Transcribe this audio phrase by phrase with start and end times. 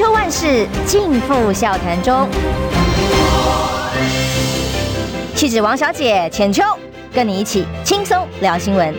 [0.00, 2.26] 秋万事尽付笑谈中。
[5.34, 6.62] 气质王小姐浅秋，
[7.12, 8.94] 跟你一起轻松聊新闻。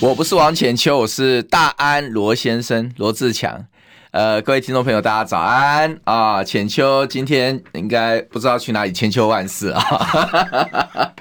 [0.00, 3.64] 我不是王浅秋，我是大安罗先生罗志强。
[4.10, 6.42] 呃，各位听众朋友，大家早安啊！
[6.42, 11.12] 浅秋今天应该不知道去哪里千秋万世啊。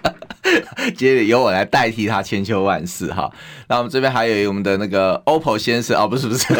[0.95, 3.29] 接着由我来代替他千秋万世哈。
[3.67, 6.53] 那我们这边还有我们的那个 OPPO 先生哦，不是不是，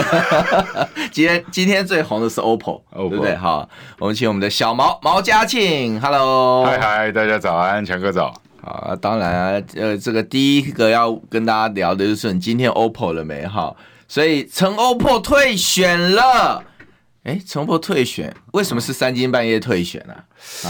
[1.11, 3.35] 今天今天最红的是 OPPO，, OPPO 对不对？
[3.35, 3.67] 好，
[3.99, 8.33] 我们请我们的小毛毛嘉庆，Hello，嗨嗨，大家早安，强哥早。
[8.61, 13.73] 好，当然呃，这个第一个要跟大家聊的就是你今天 OPPO 了没哈？
[14.07, 16.63] 所以陈 OPPO 退选了，
[17.23, 20.13] 哎，陈 OPPO 退选，为什么是三更半夜退选呢？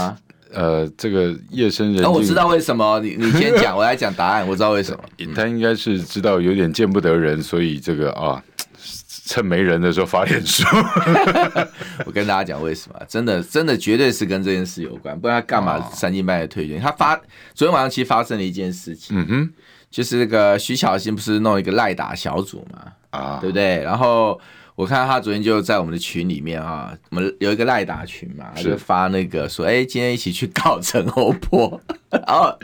[0.00, 0.16] 啊
[0.52, 2.98] 呃，这个夜深人静，那、哦、我知道为什么。
[3.00, 4.46] 你你先讲，我来讲答案。
[4.46, 5.02] 我知道为什么，
[5.34, 8.42] 他应该是知道有点见不得人，所以这个啊，
[9.26, 10.64] 趁没人的时候发点书。
[12.04, 16.80] 我跟大家讲为什么，真的真的绝对是跟这件事有关，不然他干嘛三更半夜退选？
[16.80, 17.14] 他发
[17.54, 19.50] 昨天晚上其实发生了一件事情，嗯哼，
[19.90, 23.82] 就是那个徐巧芯不是弄一个赖打小组嘛，啊，对不对？
[23.82, 24.40] 然后。
[24.80, 31.78] 我看到他昨天就在我们的群里面啊，我们有一个赖打群嘛，他就发那个说，哎，今天一起去告陈欧波，
[32.08, 32.58] 然后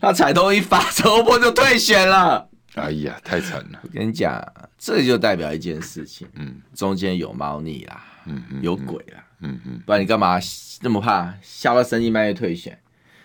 [0.00, 2.48] 他彩通一发，陈欧波就退选了。
[2.76, 3.80] 哎呀，太惨了！
[3.82, 4.40] 我跟你讲，
[4.78, 10.38] 这就代表一件事情，嗯，中间有猫腻啦，嗯嗯，有鬼啦，嗯嗯，不然你干嘛
[10.82, 12.78] 那么怕吓到三更半夜退选？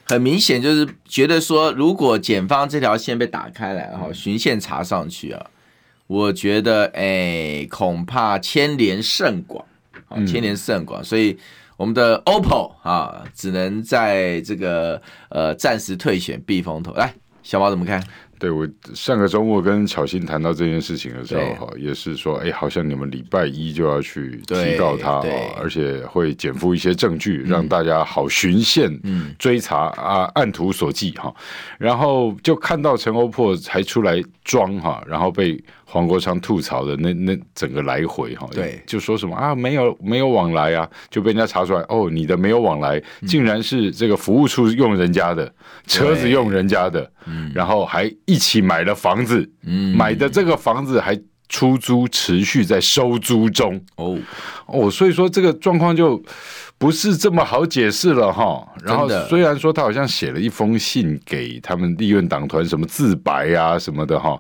[0.06, 5.46] 很明显就是觉得说，如果检方这条线被打开来，哈，循线查上去啊。
[6.08, 9.66] 我觉得，哎、欸，恐怕牵连甚广，
[10.10, 11.38] 啊，牵连甚广，所以
[11.78, 16.94] 我们的 OPPO 啊，只能在这个呃暂时退选避风头。
[16.94, 18.04] 来，小毛怎么看？
[18.40, 25.24] 对，我上个周末跟巧心谈到这件事情的时候，哈，也是说，哎，好像你们礼拜一就要去提告他，
[25.58, 28.92] 而且会减负一些证据，让大家好循线
[29.40, 31.34] 追查啊，按图索骥哈。
[31.78, 35.58] 然后就看到陈欧破还出来装哈，然后被
[35.94, 45.54] 黄国昌吐槽的那那整个来回哈，对，就说什么啊，没有没有往来啊，就被人家查出来，哦，你的没有往来，竟然是这个服务处用人家的
[45.86, 47.12] 车子用人家的，
[47.54, 48.12] 然后还。
[48.26, 53.80] 一起买了房子，嗯，买的这个房子还出租，持续在收租中。
[53.98, 54.18] 哦
[54.66, 56.20] 哦，所以说这个状况就
[56.78, 58.66] 不是这么好解释了哈。
[58.84, 64.40] 然后虽然说他好像写了一封信给他们立院党团，什么自白啊什么的哈。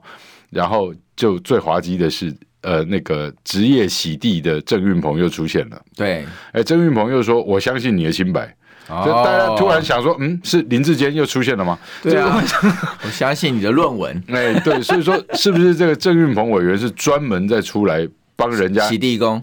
[0.53, 5.81] 然后就最滑稽的是，呃，那个职业洗地的郑运鹏又出现了。
[5.95, 8.55] 对，哎，郑运鹏又说：“我相信你的清白。”
[8.85, 11.79] 就大家突然想说，嗯，是林志坚又出现了吗？
[12.01, 12.43] 对啊，
[13.05, 14.21] 我相信你的论文。
[14.27, 18.05] 哎，对，所以说是不是这个郑运鹏委员是专门在出来
[18.35, 19.41] 帮人家洗地工？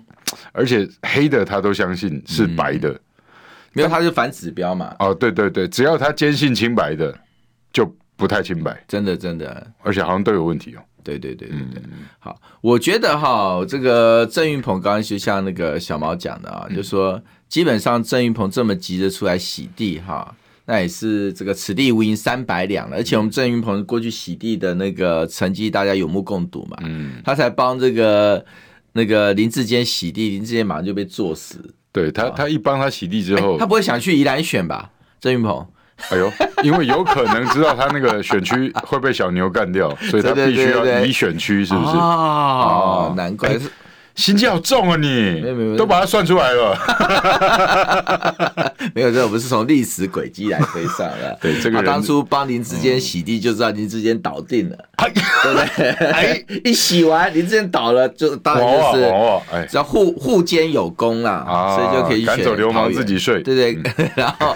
[0.53, 2.91] 而且黑的他都相信是白的，
[3.75, 4.95] 因为他是反指标嘛。
[4.99, 7.19] 哦，对对对，只要他坚信清白的，
[7.73, 8.85] 就不太清白。
[8.87, 10.83] 真的真的，而且好像都有问题哦。
[11.03, 11.83] 对对对对对，
[12.19, 17.21] 好，我觉得哈，这个郑云鹏刚刚就像那个小毛讲的啊，就说。
[17.51, 20.33] 基本上郑云鹏这么急着出来洗地哈，
[20.67, 22.97] 那也是这个此地无银三百两了。
[22.99, 26.77] 而且我们郑云鹏过去洗地的那个成绩，大家有目共睹嘛。
[26.83, 28.47] 嗯，他才帮这个
[28.93, 31.75] 那个林志坚洗地，林志坚马上就被坐死。
[31.91, 34.93] 对他，他一帮他洗地之后，他不会想去宜兰选吧？
[35.21, 35.67] 郑云鹏，
[36.09, 41.97] 哎呦，因为有可能知道他那个选区会被小牛干掉，所以他必须要移选区，是不是？
[41.97, 43.71] 哦，难怪是。
[44.21, 45.07] 心机好重啊你！
[45.07, 46.77] 你没有没有，都把它算出来了。
[48.95, 51.37] 没有，这我们是从历史轨迹来推算的。
[51.41, 55.89] 对，这个人当初帮林智坚洗地，就知道林智坚倒定了，对不对？
[56.13, 63.79] 哎， 一洗完林智坚倒了，就当然就是只要互互间有功啦，所以就可以赶走流氓自己睡，对对。
[64.15, 64.55] 然后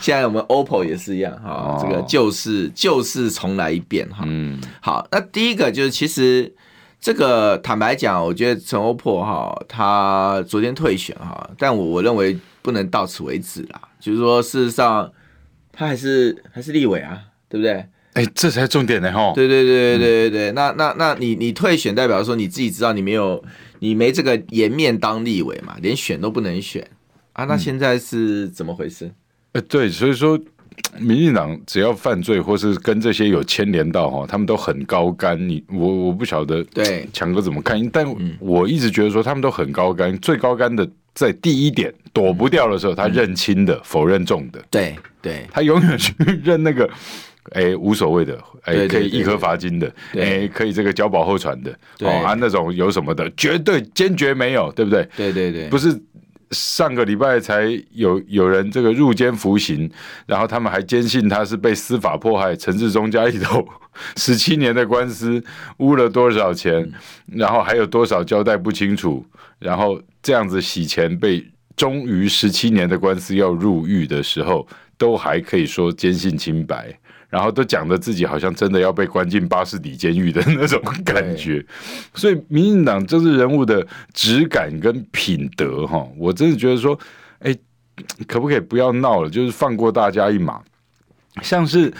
[0.00, 4.24] 现在我们 OPPO 也是一样哈，这个旧事旧事重来一遍哈。
[4.26, 6.54] 嗯，好，那第一个就是其实。
[7.02, 13.88] 这个坦白讲，我觉得陈欧破哈，他昨天退选哈，但我我认为不能到此为止啦。
[13.98, 15.12] 就是说，事实上
[15.72, 17.18] 他还是还是立委啊，
[17.48, 17.84] 对不对？
[18.12, 19.32] 哎，这才重点呢哈。
[19.34, 23.44] 对对对对对对，嗯、那那那你你退选，代表说你自己知道你没有
[23.80, 26.86] 你没这个颜面当立委嘛，连选都不能选
[27.32, 27.44] 啊。
[27.46, 29.10] 那现在是怎么回事？
[29.54, 30.38] 呃、嗯，对，所以说。
[30.98, 35.38] 民进党只要犯罪或是跟这些有牵连到哈，他们都很高干。
[35.48, 37.88] 你我我不晓得，对强哥怎么看？
[37.90, 38.06] 但
[38.38, 40.16] 我一直觉得说他们都很高干。
[40.18, 44.62] 最高干的在第一点躲不掉的时候，他认轻的、否认重的。
[44.70, 46.14] 对对，他永远去
[46.44, 46.88] 认那个
[47.52, 51.70] 哎，无所谓的，哎，可以一颗罚金的，哎，可以这个交保候传的，
[52.00, 55.08] 哦啊，那种有什么的，绝对坚决没有，对不对？
[55.16, 55.88] 对对对，不是
[56.52, 59.90] 上个礼拜才有有人这个入监服刑，
[60.26, 63.66] 然后他们还坚信他是被司法迫害，陈志忠家里头
[64.16, 65.42] 十七年的官司
[65.78, 66.92] 污了多少钱，
[67.26, 69.24] 然后还有多少交代不清楚，
[69.58, 71.44] 然后这样子洗钱被
[71.74, 74.66] 终于十七年的官司要入狱的时候，
[74.98, 76.98] 都还可以说坚信清白。
[77.32, 81.64] 然后都讲的自己好像真的要被关进巴士底监狱的那种感觉，
[82.12, 86.98] 所以民进党政治人物的质感跟品德哈，我真的觉得说，
[87.38, 87.56] 哎，
[88.26, 89.30] 可不可以不要闹了？
[89.30, 90.60] 就是放过大家一马。
[91.40, 91.90] 像是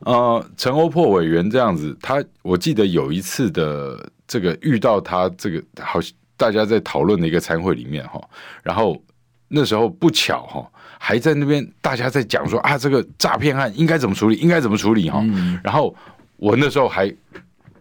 [0.00, 8.20] 呃陈欧珀委员这样子，他我记得有一次的这个遇到他这个好像大家在讨论的一个餐会里面哈，
[8.64, 9.00] 然后
[9.46, 10.68] 那时候不巧哈。
[11.02, 15.18] 还在那边，大家在讲说啊，这个诈骗案应该怎么处理，应该怎么处理哈。
[15.22, 15.96] 嗯、然后
[16.36, 17.10] 我那时候还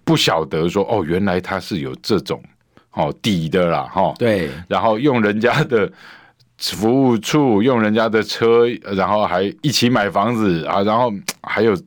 [0.06, 2.42] 不晓得说，哦，原来他是有这种
[2.94, 4.13] 哦底的啦哈。
[4.18, 4.50] 对。
[4.69, 5.92] 然后用人家的
[6.57, 11.12] 服务处，用人家的车，然后还一起买房子啊，然后
[11.44, 11.77] 还有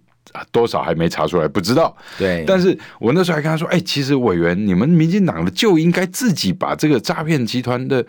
[0.50, 1.96] 多少还没查出来，不知道。
[2.18, 2.44] 对。
[2.46, 8.04] 但是我那时候还跟他说，哎，其实委员，你们民进党的就应该自己把这个诈骗集团的。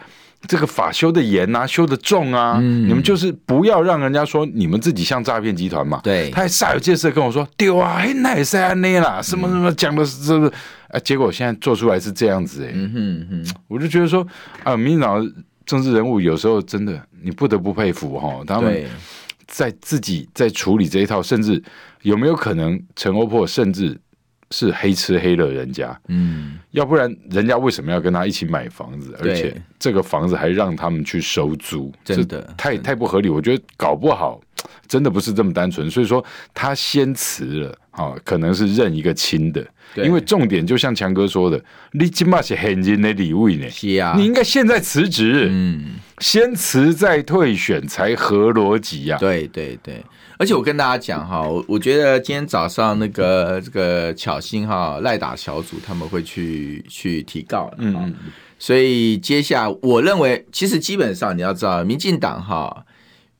[0.47, 6.01] 这个法修的严啊，修的重啊，嗯、你们就是不要让人家说你们自己像诈骗集团嘛。
[6.03, 10.51] 对，他还煞有介事跟我说丢啊，那也是安内啦，什么什么讲的是是不是？
[10.89, 14.25] 哎，结果现在做出来是这样子哎、欸，嗯哼哼，我就觉得说
[14.63, 15.25] 啊，民进党
[15.65, 18.83] 政治人物有时候真的你不得不佩服哈，他们
[19.47, 21.63] 在自己在处理这一套，甚至
[22.01, 23.97] 有没有可能陈欧破甚至。
[24.53, 29.17] 是黑吃黑了人家，嗯，要不然人家为什么要跟他一起买房子？
[29.19, 33.29] 而且这个房子还让他们去收租，真的太太不合理。
[33.29, 34.39] 我觉得搞不好
[34.87, 35.89] 真的不是这么单纯。
[35.89, 36.23] 所以说
[36.53, 39.65] 他先辞了啊，可能是认一个亲的。
[39.95, 41.59] 因为重点就像强哥说的，
[41.93, 49.17] 你起码是很人的礼物呢，是啊，你应该现在辞职，嗯，先辞再退选才合逻辑呀。
[49.19, 50.03] 对对对。
[50.43, 58.13] 而且我跟大家讲哈，我我觉得今天早上那个这个巧芯哈赖打小组他们会去去提告了，嗯，
[58.59, 62.85] 所以接下来我认为，其实基本上你要知道，民进党哈，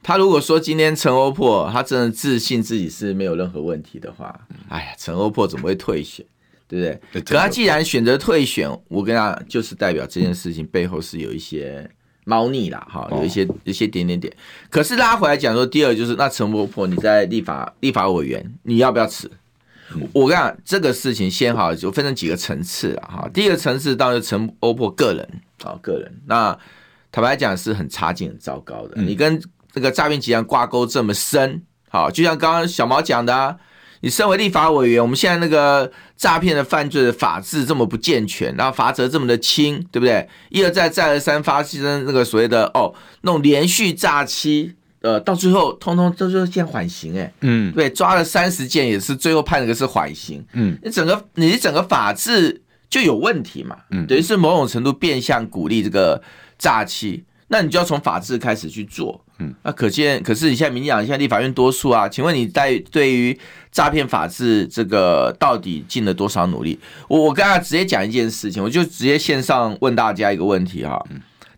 [0.02, 4.40] 他如果说今天陈欧珀他真的自信自己是没有任何问题的话，
[4.70, 6.26] 哎呀，陈欧珀怎么会退选，
[6.70, 7.22] 对不对？
[7.22, 11.86] 可他既然选择退选，我跟他就是代表这件事情背后是有一些。
[12.26, 14.34] 猫腻啦，哈，有一些有一些点点点。
[14.70, 19.30] 可是拉回来讲说，第二就是那陈欧珀你在立法立法委员，你要不要辞？
[20.12, 23.30] 我跟你讲这个事情先好就分成几个层次啊，哈。
[23.34, 26.22] 第一个层次当然是陈欧珀个人啊，个人。
[26.26, 26.58] 那
[27.12, 29.02] 坦白讲是很差劲、很糟糕的。
[29.02, 29.42] 你跟
[29.72, 33.58] 这个诈骗集团挂钩这么深，好，就像刚刚小毛讲的啊。
[34.04, 40.28] 你身为立法委员，我们现在那个诈骗的犯罪的法制这么不健全，然后罚则这么的轻，对不对？
[40.50, 56.22] 一而再，再而三发生那个所谓的哦，那种连续诈欺，呃，到最后通通都是见缓刑，哎，嗯，对，抓了三十件也是最后判了个是缓刑，嗯，你整个你整个法制就有问题嘛，嗯，等于是某种程度变相鼓励这个
[56.60, 59.23] 诈欺，那你就要从法制开始去做。
[59.40, 63.38] 嗯，那可见，可是你现在民进党现在立法院多数啊，请问你在对于
[63.72, 66.80] 诈骗法制这个到底尽了多少努力？
[67.08, 71.04] 我我跟大家直接讲一件事情，我就直接线上问大家一个问题哈，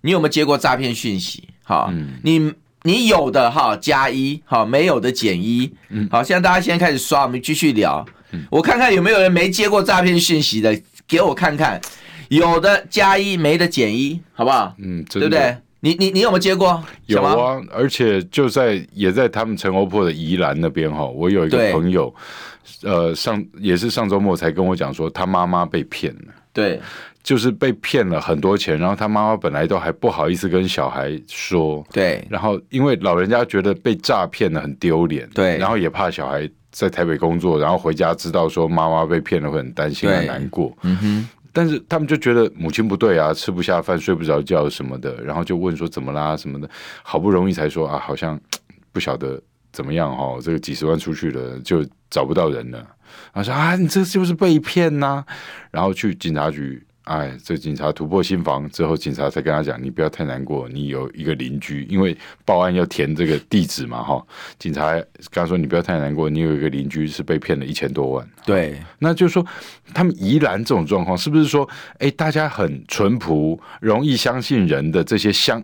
[0.01, 1.49] 你有没有接过诈骗讯息？
[1.63, 5.69] 哈，你你有的哈加一，好，没有的减一，
[6.09, 8.05] 好，现在大家现在开始刷，我们继续聊，
[8.49, 11.81] 我看看有没有人没接过诈骗讯息的，给我看看，
[12.29, 14.73] 有的加一，没的减一，好不好？
[14.77, 15.57] 嗯，对不对？
[15.85, 16.83] 你你你有没有接过？
[17.05, 22.11] 有啊，而且就在也在他们陈欧珀的宜兰那边哈，我有一个朋友，
[22.81, 26.33] 呃，上也是上周末才跟我讲说，他妈妈被骗了。
[26.51, 26.81] 对，
[27.21, 31.85] 就是被骗了很多钱，然后他妈妈本来都还不好意思跟小孩说。
[31.91, 35.29] 对，然后因为老人家觉得被诈骗了很丢脸。
[35.35, 40.75] 对，然后也怕小孩在台北工作，然后回家知道说妈妈被骗了会很担心很难过。
[40.81, 41.29] 嗯哼。
[41.55, 46.69] 但是他们就觉得母亲不对啊，吃不下饭，睡不着觉什么的，然后就问说怎么啦什么的，
[47.01, 48.37] 好不容易才说啊，好像
[48.91, 52.85] 不晓得怎么样哦，这个几十万出去了就找不到人了，
[53.33, 55.23] 他说啊，你这就是被骗呐，
[55.71, 56.85] 然后去警察局。
[57.05, 64.25] 哎，这警察突破新房之后，警察才跟他讲：“你不要太难过，你有一个邻居，因为报案要填这个地址嘛，哈。”
[64.57, 64.99] 警察
[65.31, 69.45] 刚说：“你不要太难过，你有一个邻居是被骗了一千多万。”对，那就是说，
[69.93, 71.69] 他们宜兰这种状况，是不是说，
[71.99, 75.63] 哎，大家很淳朴，容易相信人的这些相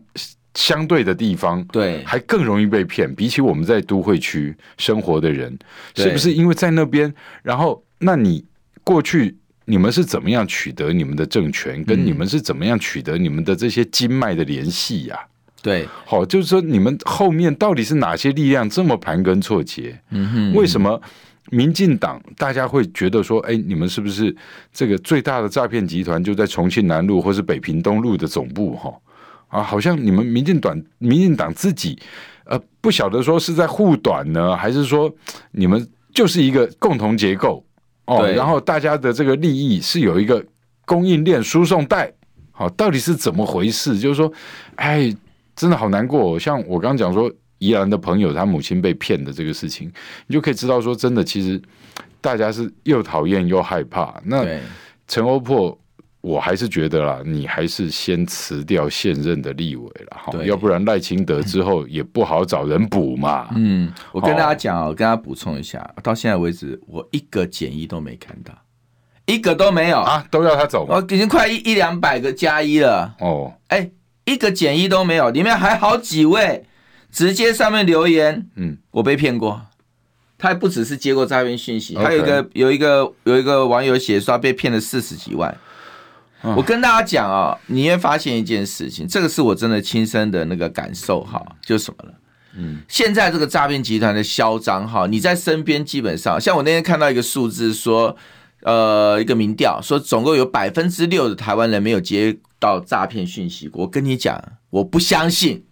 [0.54, 3.12] 相对的地方，对，还更容易被骗。
[3.16, 5.58] 比起我们在都会区生活的人，
[5.96, 7.12] 是不是因为在那边？
[7.42, 8.46] 然后，那你
[8.84, 9.38] 过去
[9.72, 11.82] 你们是怎么样取得你们的政权？
[11.86, 15.18] 跟你们是怎么样取得你们的这些经脉的联系呀？
[15.62, 19.98] 对，好，就是说你们后面到底是哪些力量这么盘根错节？
[20.10, 21.02] 嗯哼，为什么
[21.52, 24.36] 民进党大家会觉得说，哎，你们是不是
[24.74, 28.76] 这个最大的诈骗集团就在重庆南路或是北平东路的总部？
[28.76, 28.94] 哈。
[29.48, 31.98] 啊，好像你们民进党、民进党自己，
[32.46, 35.14] 呃，不晓得说是在护短呢，还是说
[35.52, 37.64] 你们就是一个共同结构
[38.18, 38.28] 哦？
[38.28, 40.44] 然后大家的这个利益是有一个
[40.86, 42.12] 供应链输送带，
[42.52, 43.98] 好，到底是怎么回事？
[43.98, 44.32] 就是说，
[44.76, 45.14] 哎，
[45.56, 46.38] 真的好难过。
[46.40, 49.92] 像我刚刚讲说，宜兰的朋友他母亲被骗的这个事情，
[50.28, 51.62] 你就可以知道说，真的，其实
[52.20, 54.14] 大家是又讨厌又害怕。
[54.26, 54.46] 那
[55.08, 55.78] 陈欧珀。
[56.22, 63.50] 我还是觉得啦，你还是先辞掉现任的立委了哈，要不然赖清德之后也不好找人补嘛。
[63.56, 68.54] 嗯，我跟大家讲，我跟大家补充一下，到现在为止，我一个简易都没看到，
[69.26, 70.00] 一个都没有。
[70.00, 73.16] 啊，都要他走，我已经快一一两百个加一了。
[73.20, 73.90] 哦，哎，
[74.26, 76.66] 一个简易都没有，里面还好几位
[77.12, 79.60] 直接上面留言，嗯，我被骗过，
[80.38, 85.58] 他还不只是接过诈骗讯息，还有一个有一个有一个网友写说他被骗了四十几万。
[86.44, 92.14] 我跟大家讲啊，你会发现一件事情，这个是我真的亲身的那个感受哈，就是什么了？
[92.58, 98.16] 嗯，现在这个诈骗集团的嚣张哈，你在身边基本上，像我那天看到一个数字说，
[98.64, 103.70] 呃，一个民调说，总共有百分之六的台湾人没有接到诈骗讯息。
[103.74, 105.64] 我跟你讲，我不相信。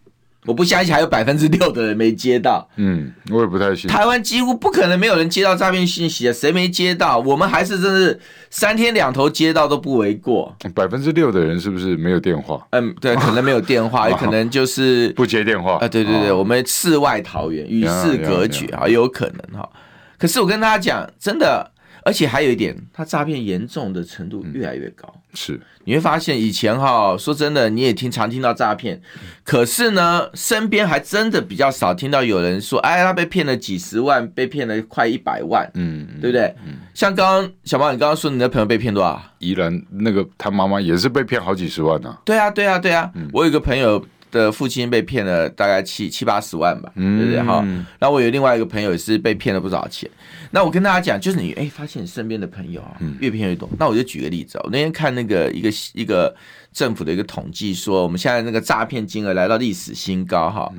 [0.46, 2.68] 我不相信还有百分之六的人没接到。
[2.78, 3.90] 嗯，我也不太信。
[3.90, 6.34] 台湾几乎不可能没有人接到诈骗信息啊！
[6.34, 7.20] 谁没接到？
[7.20, 8.20] 我们还是真是
[8.50, 10.56] 三天两头接到都不为过。
[10.74, 12.66] 百分之六的人是不是没有电话？
[12.72, 15.88] 嗯，对，可能没有电话， 也可能就是 不接电话啊。
[15.88, 19.70] 对对对，我们世外桃源，与世隔绝啊，有可能哈。
[20.18, 21.72] 可是我跟大家讲，真的。
[22.10, 25.08] 而且还有一点，他诈骗严重的程度越来越高。
[25.14, 29.00] 嗯、是，你会发现以前哈，说真的，你也听常听到诈骗，
[29.44, 36.52] 可是呢，身边还真的比较少听到有人说，哎，他被骗了几十万，被骗了快一百万，嗯，对不对？
[36.66, 39.22] 嗯、像刚刚小毛，你刚刚说你的朋友被骗多少？
[39.38, 42.18] 宜兰那个他妈妈也是被骗好几十万呢、啊。
[42.26, 44.04] 对啊，对啊，对啊，嗯、我有一个朋友。
[44.32, 47.42] 的父亲被骗了大概七七八十万吧，对不对？
[47.42, 47.62] 哈，
[47.98, 50.10] 然后我有另外一个朋友也是被骗了不少钱。
[50.52, 53.70] 那我跟大家讲，就是你哎，发现你身边的朋友啊，越骗越多。
[53.78, 56.36] 那我就举个例子啊，我那天看那个一个一个
[56.72, 60.72] 政府的一个统计说，我们现在那个诈骗金额来到历史新高哈，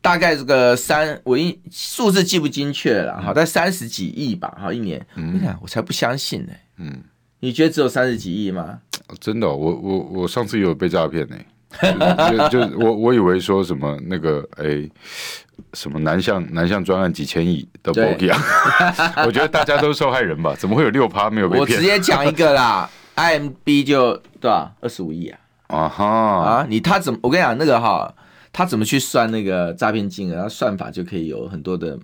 [0.00, 5.04] 大概这个三，我一数字记不精确了哈，但三十几亿吧，哈，一年。
[5.14, 6.52] 你看，我才不相信呢。
[6.78, 7.02] 嗯，
[7.40, 8.80] 你觉得只有三十几亿吗？
[9.18, 11.36] 真的，我我我上次有被诈骗呢。
[12.48, 14.90] 就就我我以为说什么那个哎、欸，
[15.74, 18.34] 什么南向南向专案几千亿的保险，
[19.26, 20.54] 我觉得大家都是受害人吧？
[20.58, 21.60] 怎么会有六趴没有被骗？
[21.60, 25.38] 我直接讲一个啦，IMB 就多少二十五亿啊！
[25.66, 27.18] 啊哈啊，你他怎么？
[27.22, 28.14] 我跟你讲那个哈，
[28.52, 30.42] 他怎么去算那个诈骗金额？
[30.42, 31.98] 他算法就可以有很多的。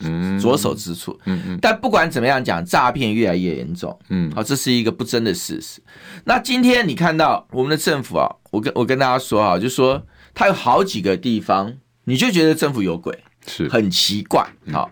[0.00, 5.82] 嗯，着手之处，嗯嗯，但不管怎么样讲，诈骗越来越严重，嗯，好，这是一个不争的事实。
[6.22, 10.02] 那今天你看到我们的政府啊，我跟我跟大家说啊，就说
[10.34, 11.74] 它有好几个地方，
[12.04, 14.46] 你就觉得政府有鬼，是很奇怪。
[14.72, 14.90] 好，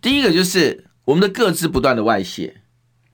[0.00, 2.56] 第一个就是我们的个资不断的外泄。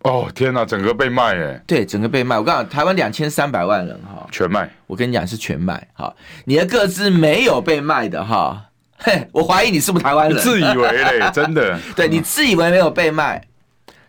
[0.02, 2.38] 哦，天哪，整个被卖哎，对，整个被卖。
[2.38, 4.72] 我告诉你，台湾两千三百万人哈，全卖。
[4.86, 6.14] 我跟你讲是全卖，哈，
[6.46, 8.70] 你的个资没有被卖的哈。
[8.96, 10.38] 嘿，我怀疑你是不是台湾人？
[10.38, 11.78] 自以为嘞，真的。
[11.96, 13.46] 对，你自以为没有被卖，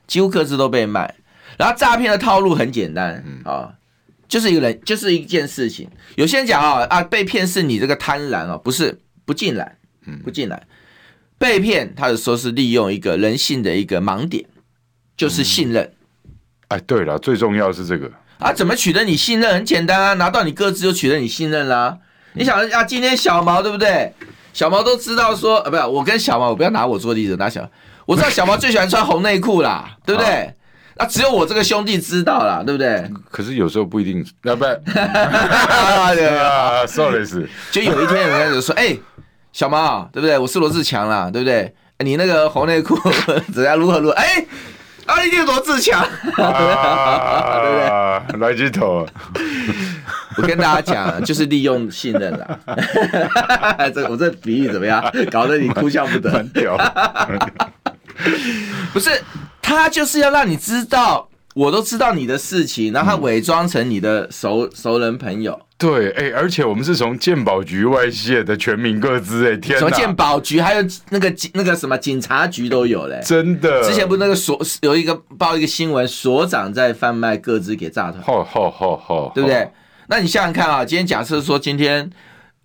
[0.07, 1.15] 几乎个资都被卖。
[1.57, 3.73] 然后诈骗的套路很简单啊，
[4.31, 5.89] 就是一个人，就是一件事情。
[6.15, 9.77] 有些人讲啊啊，被骗是你这个贪婪哦，不是不进来，
[10.23, 10.65] 不进来。
[11.37, 14.45] 被骗，他的说是利用一个人性的一个盲点，
[15.17, 15.91] 就是信任。
[16.69, 18.09] 哎，对了，最重要是这个
[18.39, 19.55] 啊，怎么取得你信任？
[19.55, 21.97] 很简单啊，拿到你鸽子就取得你信任啦。
[22.31, 24.13] 你想啊，今天小毛对不对？
[24.53, 27.69] 小毛都知道说，呃，不是我跟小毛，我不要拿我做例子，拿小，
[28.05, 30.53] 我知道小毛最喜欢穿红内裤啦，对不对？
[31.01, 33.09] 那只有我这个兄弟知道啦，对不对？
[33.31, 38.95] 可是有时候不一定，要不然， 对啊，sorry，是，就有一天人家就说，哎，
[39.51, 40.37] 小毛，对不对？
[40.37, 41.73] 我是罗志强啦，对不对？
[41.99, 42.95] 你那个红内裤
[43.51, 44.13] 怎样如何如何？
[44.13, 44.45] 哎，
[45.07, 46.37] 啊，一定罗志强，对不
[48.37, 48.39] 对？
[48.39, 49.07] 来鸡头。
[50.37, 52.47] 我跟大家讲，就是利用信任啦。
[53.93, 55.03] 这我这比喻怎么样？
[55.31, 56.45] 搞得你哭笑不得。
[58.93, 59.09] 不是，
[59.61, 65.59] 他就是要让你知道我都知道你的事情，然后他伪装成你的熟、嗯、熟人朋友。
[65.77, 69.79] 对，哎、欸，而且我们是从鉴宝局外泄的全民各资，哎，天哪！
[69.79, 73.83] 从鉴宝局还有那个那个什么警察局都有嘞，真的。
[73.83, 78.23] 之前不是那个所有一个报一个新闻，所长在贩卖各资给诈团，
[79.33, 79.67] 对不对？
[80.07, 82.09] 那你想想看啊，今天假设说今天。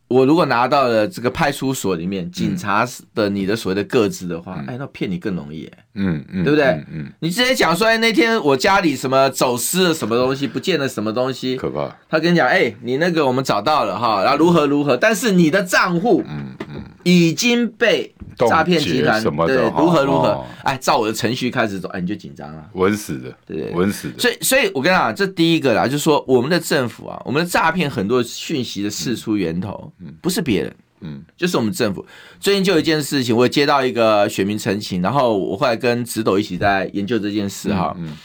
[0.09, 6.67] 我如果拿到了这个派出所里面警察的你的所谓的个资的话，嗯、哎，那骗你更容易，嗯嗯，对不对？
[6.67, 11.95] 嗯，嗯你直接讲说，哎，那天我家里什么走失了什么东西，不见了什么东西，可怕。
[12.09, 18.13] 他跟你讲，哎，你那个我们找到了哈，然后如何如何，但是你的账户，嗯嗯，已经被。
[18.39, 20.29] 诈骗集团什么的，对，如何如何？
[20.29, 24.19] 哦、哎，照我的程序开始走，哎，你就紧张了，稳死的，对，稳死的。
[24.19, 32.05] 所以，所以我跟你讲，这第一个啦，就是说，我们的政府啊，我们的诈骗很多讯息的释出源头，嗯，不是别人，嗯，就是我们政府。
[32.41, 38.17] 最近就有一件事情，我接到一个选民陈情，然后我后来跟直斗一起在研究这件事哈，嗯，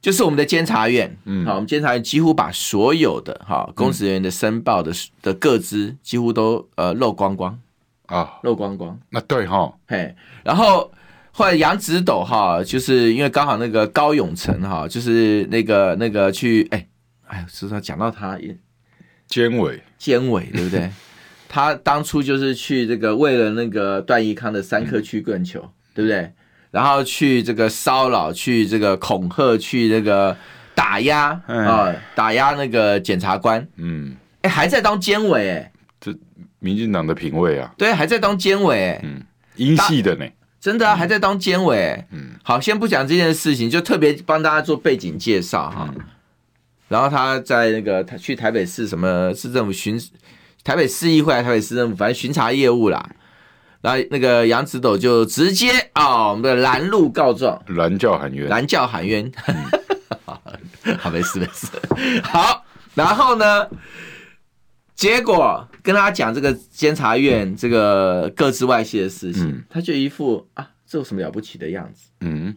[0.00, 7.58] 就是我们的监察院，嗯，好，我们监察院几乎把所有的哈公职人员的申报的的个资几乎都呃漏光光。
[8.06, 10.14] 啊，漏光光，那对哈，嘿，
[10.44, 10.92] 然后
[11.32, 16.86] 后来杨直斗哈，就是因为刚好那个高永成哈，就是那个那个去，哎，
[17.26, 18.38] 哎，是说讲到他？
[18.38, 18.54] 也，
[19.26, 20.90] 监委，监委对不对？
[21.54, 26.32] 他当初就是去这个为了那个段宜康的三颗曲棍球，嗯、对不对？
[26.72, 30.36] 然后去这个骚扰，去这个恐吓，去这个
[30.74, 35.70] 打压啊，嗯、打压那个检察官，嗯，哎，还在当监委，哎。
[36.58, 39.22] 民进党的品味啊，对，还在当监委，嗯，
[39.56, 40.26] 英系的呢，
[40.58, 45.92] 真的啊，还在当监委，嗯，好，先不讲这件事情，就特别帮大家做背景介绍哈。
[45.94, 46.00] 嗯、
[46.88, 50.00] 然后他在那个他去台北市什么市政府巡，
[50.64, 53.08] 台北市议会台北市政府，反正巡查业务啦。
[53.82, 61.68] 然后那个杨子斗就直接啊、哦，我们的拦路告状，拦轿喊冤，拦轿喊冤，嗯、 好，没事没事，
[62.24, 63.68] 好，然后呢？
[64.96, 72.10] 结果跟他讲这个监察院这个各自外泄的事情，嗯、他就一副啊，这有什么了不起的样子？
[72.20, 72.54] 嗯，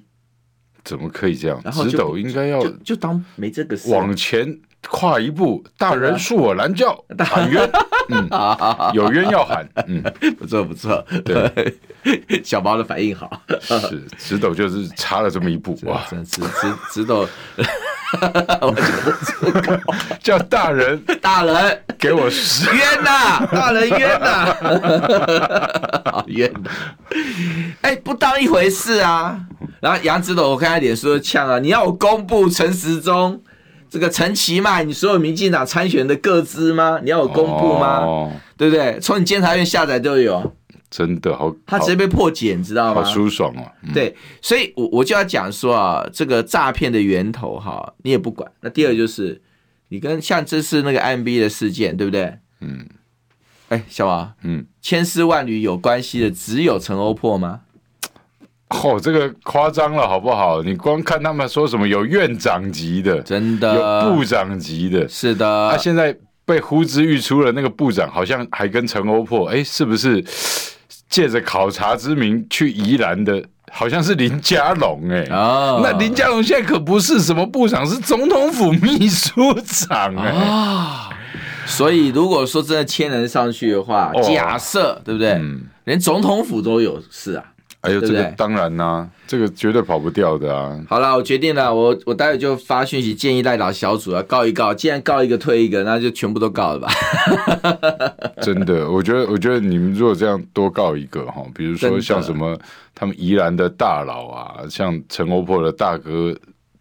[0.83, 1.59] 怎么可以这样？
[1.63, 4.59] 然后植斗应该要就，就当没这个事，往前
[4.89, 7.69] 跨一步，大人恕我拦轿喊冤，
[8.09, 8.29] 嗯，
[8.93, 10.01] 有冤要喊，嗯，
[10.39, 11.77] 不错不错，对，
[12.43, 16.41] 小毛的反应好，是直斗就是差了这么一步哇，直直
[16.91, 17.27] 直斗。
[18.61, 18.73] 我
[20.21, 21.81] 叫大人，大人。
[21.99, 23.43] 给我冤呐！
[23.51, 24.55] 大人冤呐！
[26.27, 26.69] 冤的，
[27.81, 29.35] 哎，不当一回事啊！
[29.81, 33.41] 然后杨直斗，我看他脸说呛啊，你要我公布陈时中
[33.89, 36.99] 这个陈其迈，你所有民进党参选的各资吗？
[37.03, 37.99] 你要我公布吗？
[37.99, 38.99] 哦、对不对？
[38.99, 40.53] 从你监察院下载都有。
[40.89, 43.03] 真的好，他直接被破解，你知道吗？
[43.03, 43.71] 好舒爽哦。
[43.83, 48.49] 嗯、对，所以，我我就要讲说啊，这个诈骗的源头哈，你也不管。
[48.61, 49.41] 那第二就是，
[49.89, 52.37] 你跟像这次那个 IMB 的事件，对不对？
[52.61, 52.87] 嗯。
[53.67, 57.59] 哎，小王，嗯，千丝万缕有关系的只有陈欧破吗？
[58.69, 60.61] 哦，这个夸张了，好不好？
[60.61, 65.69] 你光看他们说什么有院长级的，真的有部长级的，是的。
[65.69, 70.23] 他、啊、现在被呼之欲出了那个部长，好像还跟陈欧珀，哎，是不是？
[71.09, 79.31] 借着考察之名去宜兰的，好像是林佳龙哎，哦，那林佳龙现在可不是什么部长，是总统府秘书
[79.63, 81.09] 长哎，哦，
[81.65, 85.29] 所以如果说真的千人上去的话，哦，假设对不对？
[85.35, 87.43] 嗯，连总统府都有事啊。
[87.87, 90.79] 哎呦，这个当然啦、啊，这个绝对跑不掉的啊！
[90.89, 96.89] 好了，我决定了，我我待会就发讯息建议赖老小组啊告一告，既然告一个退一个，那就全部都告了吧。
[98.43, 102.57] 真的，我觉得，我觉得你们如果这样多告一个哈，比如说像什么
[102.93, 106.35] 他们宜兰的大佬啊，像陈欧珀的大哥。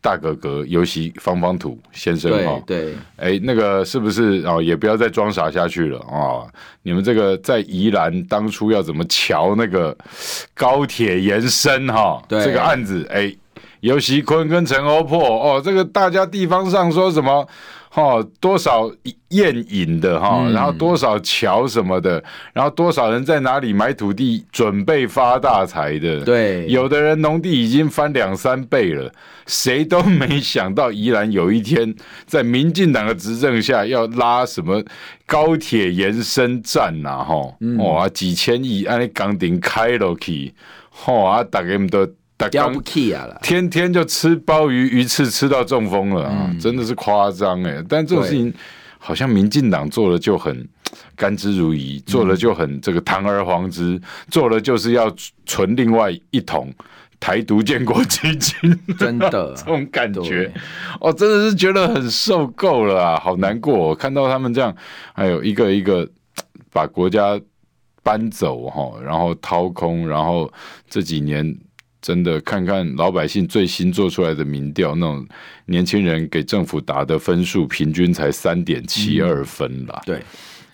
[0.06, 4.62] 大哥哥，尤其方方土先生哈，对，哎、欸，那个是不是哦？
[4.62, 6.48] 也不要再装傻下去了啊、哦！
[6.82, 9.96] 你们这个在宜兰当初要怎么瞧那个
[10.54, 12.22] 高铁延伸哈？
[12.22, 13.38] 哦，这个案子，哎、欸，
[13.80, 17.44] 游锡堃跟陈欧破哦，这个大家地方上说什么？
[17.96, 18.92] 哦，多少
[19.30, 29.10] 宴饮的哈，然后多少桥什么的，然后多少人在哪里买土地准备发大财的，对，有的人农地已经翻两三倍了，
[29.46, 31.94] 谁都没想到宜兰有一天
[32.26, 34.84] 在民进党的执政下要拉什么
[35.24, 40.54] 高铁延伸站呐，哈，哇，几千亿按你钢顶开了去，
[41.06, 42.06] 哇，大家们都。
[42.50, 46.48] 掉不起啊了，天天就吃鲍鱼鱼翅吃到中风了啊！
[46.50, 47.82] 嗯、真的是夸张哎！
[47.88, 48.52] 但这种事情
[48.98, 50.68] 好像民进党做了就很
[51.14, 55.10] 甘之如饴，做了就很这个堂而皇之，做了就是要
[55.46, 56.70] 存另外一桶，
[57.18, 59.54] 台独建国基金，真的。
[59.56, 60.52] 这种感觉，
[61.00, 64.74] 哦，真的是觉得很受够了啊，好难过哦，看到他们这样，
[65.14, 66.06] 还有一个一个
[66.70, 67.40] 把国家
[68.02, 70.52] 搬走哈，然后掏空，然后
[70.88, 71.56] 这几年
[72.06, 75.26] 真的看看老百姓最新做出来的民调，那种
[75.64, 80.22] 年轻人给政府打的分数平均才三点七二分啦，对，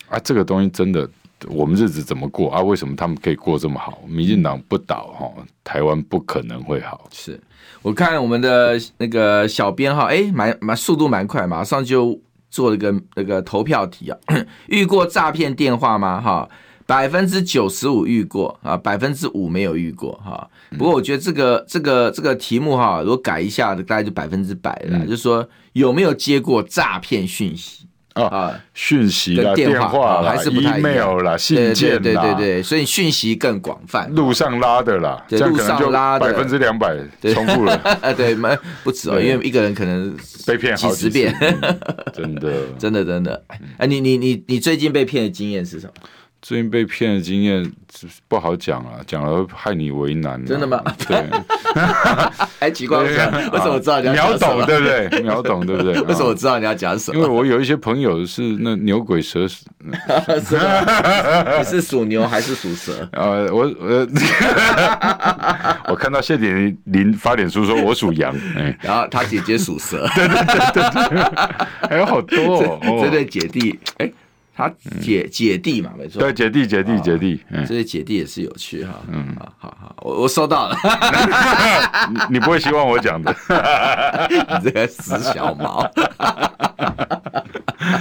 [0.09, 1.09] 啊，这个东西真的。
[1.49, 2.61] 我们日子怎么过啊？
[2.61, 4.01] 为什么他们可以过这么好？
[4.07, 5.29] 民进党不倒哈，
[5.61, 7.09] 台湾不可能会好。
[7.11, 7.37] 是
[7.81, 12.17] 我看我们的那个小编哈，哎，蛮蛮速度蛮快，马上就
[12.49, 14.17] 做了个那个投票题啊。
[14.69, 16.21] 遇过诈骗电话吗？
[16.21, 16.47] 哈，
[16.85, 20.49] 百分之九十五遇过啊，百分之五没有遇过哈。
[20.77, 24.99] 不过我觉得这个这个这个题目哈，如果改一下，大概就百分之百了。
[25.05, 27.87] 就是说有没有接过诈骗讯息？
[28.13, 34.07] 啊，讯息啦、电话啦、还是不太 email 啦、信件啦，对对对，所以讯息更广泛。
[34.13, 36.95] 路上拉的啦，路上拉的百分之两百
[37.33, 37.75] 重复了。
[38.15, 40.15] 对，没不止哦，因为一个人可能
[40.45, 41.35] 被骗几十遍，
[42.13, 43.43] 真的， 真的，真的。
[43.77, 45.93] 哎，你你你你最近被骗的经验是什么？
[46.43, 47.65] 最近被骗的经验
[48.27, 50.43] 不好讲啊，讲了会害你为难、啊。
[50.45, 50.83] 真的吗？
[51.07, 51.23] 对，
[52.59, 55.21] 还奇怪， 为什么我知道你要秒懂，对不对？
[55.21, 55.93] 秒懂，对不对？
[56.03, 57.17] 为什么我知道你要讲什么？
[57.17, 59.63] 因为我有一些朋友是那牛鬼蛇神，
[60.45, 61.57] 是吗？
[61.59, 63.07] 你是属牛还是属蛇？
[63.13, 64.05] 呃，我呃
[65.87, 74.11] 我看到谢点林发脸书说我属羊，哎，然后他姐姐属蛇，对对对对对，还有好多哦，这对姐弟，哎。
[74.55, 78.91] 他姐姐弟嘛，没错，对，姐弟姐弟姐弟，这些姐弟也是有趣哈。
[79.11, 80.77] 嗯，好好好，我我收到了。
[82.29, 83.35] 你不会希望我讲的，
[84.29, 85.91] 你这个死小毛，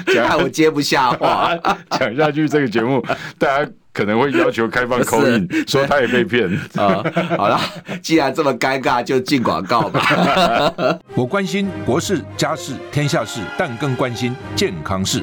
[0.07, 1.57] 看我接不下话，
[1.99, 3.03] 讲下去这个节目，
[3.38, 7.03] 大家可能会要求开放 call in，说他也被骗啊。
[7.38, 7.59] 好了，
[8.03, 10.99] 既然这么尴尬，就进广告吧。
[11.15, 15.23] 我关心国事、家事、天下事，但更关心健康事。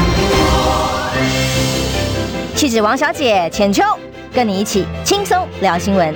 [2.61, 3.81] 气质王小姐浅秋，
[4.31, 6.13] 跟你一起轻松聊新闻。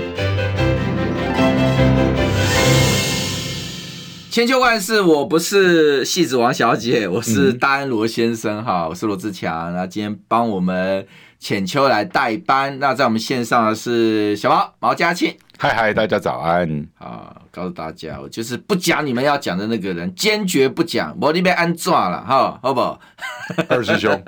[4.30, 9.74] 千秋万世，我不是戏子王小姐，我是丹罗先生哈，嗯、我是罗志强。
[9.74, 11.08] 那今天帮我们
[11.40, 15.36] 浅秋来代班，那在我们线上的是小毛毛嘉庆。
[15.58, 17.36] 嗨嗨，大家早安啊！
[17.56, 23.00] 告诉大家，我就是不讲你们要讲的那个人，坚决不讲，我你被安抓了哈，好不好？
[23.70, 24.24] 二师兄，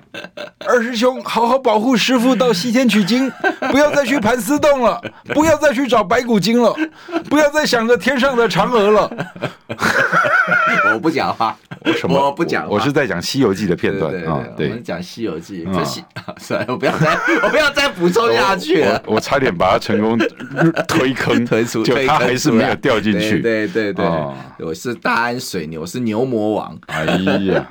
[0.66, 3.30] 二师兄，好好保护师傅到西天取经，
[3.72, 5.00] 不要再去盘丝洞了，
[5.32, 6.76] 不要再去找白骨精了，
[7.30, 9.10] 不要再想着天上的嫦娥了。
[10.92, 12.18] 我不讲话，我什么？
[12.26, 14.44] 我不讲话，我是在讲《西游记》的片段啊。
[14.56, 16.04] 对，我们讲《西游记》，这西，
[16.38, 19.02] 算了，我不要再，我不要再补充下去了。
[19.06, 20.18] 我差点把他成功。
[20.88, 23.40] 推坑推出，就他还是没有掉进去。
[23.40, 24.04] 对对对，
[24.58, 26.78] 我是大安水牛，我是牛魔王。
[26.86, 27.66] 哎呀，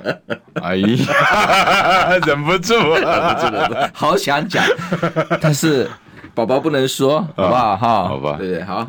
[0.62, 4.64] 哎呀，忍不住了，好想讲，
[5.40, 5.88] 但是
[6.34, 7.76] 宝宝不能说，好不好？
[7.76, 8.86] 哈，好吧，对对，好。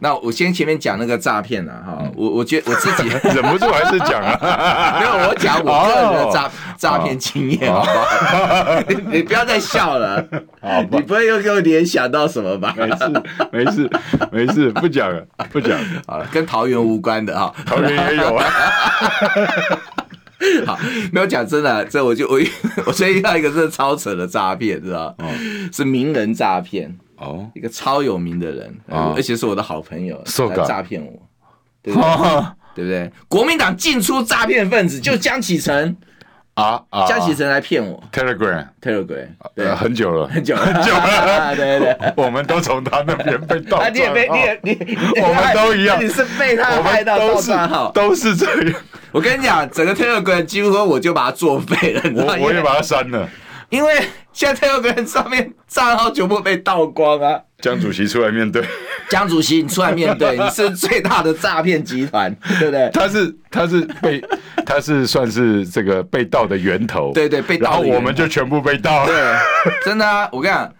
[0.00, 8.80] 那我先前面讲那个诈骗了哈，我我觉得我自己 忍不住还是讲啊， 没有我讲我个人的诈诈骗经验，好不好？
[8.88, 10.24] 你你不要再笑了，
[10.60, 12.74] 好，你不会又给我联想到什么吧？
[12.76, 13.90] 没事没事
[14.30, 18.44] 没事，不讲了不讲，好了，跟桃园无关的哈，桃园也有啊。
[20.64, 20.78] 好，
[21.10, 22.38] 没有讲真的，这我就我
[22.86, 25.12] 我最近遇到一个真的超扯的诈骗，知道？
[25.72, 26.96] 是名人诈骗。
[27.18, 28.74] 哦，一个超有名的人，
[29.14, 31.12] 而且是我的好朋友来诈骗我，
[31.82, 32.08] 对不对？
[32.74, 33.10] 对不对？
[33.26, 35.96] 国民党进出诈骗分子就江启臣
[36.54, 38.00] 啊啊，江启臣来骗我。
[38.12, 39.26] Telegram，Telegram，
[39.56, 48.74] 对，很久了，很久 很久了， 对对对，我们都从他那边被盗，你也被，你也你，我们都一样，你是被他害到盗账号，都是这样。
[49.10, 53.28] 我跟你讲，整个 Telegram 几乎说我就把它作废了，我我也把它删了。
[53.70, 53.92] 因为
[54.32, 57.40] 现在有个人上面账号全部被盗光啊！
[57.60, 58.64] 江主席出来面对，
[59.10, 62.88] 江主席你出来面对， 你是最大的诈骗集团，对不对？
[62.92, 64.22] 他是他是被
[64.64, 69.14] 他是算是这个被盗的源头，对对被盗，然后我们就全部被盗，对，
[69.84, 70.28] 真的啊！
[70.32, 70.72] 我跟你讲，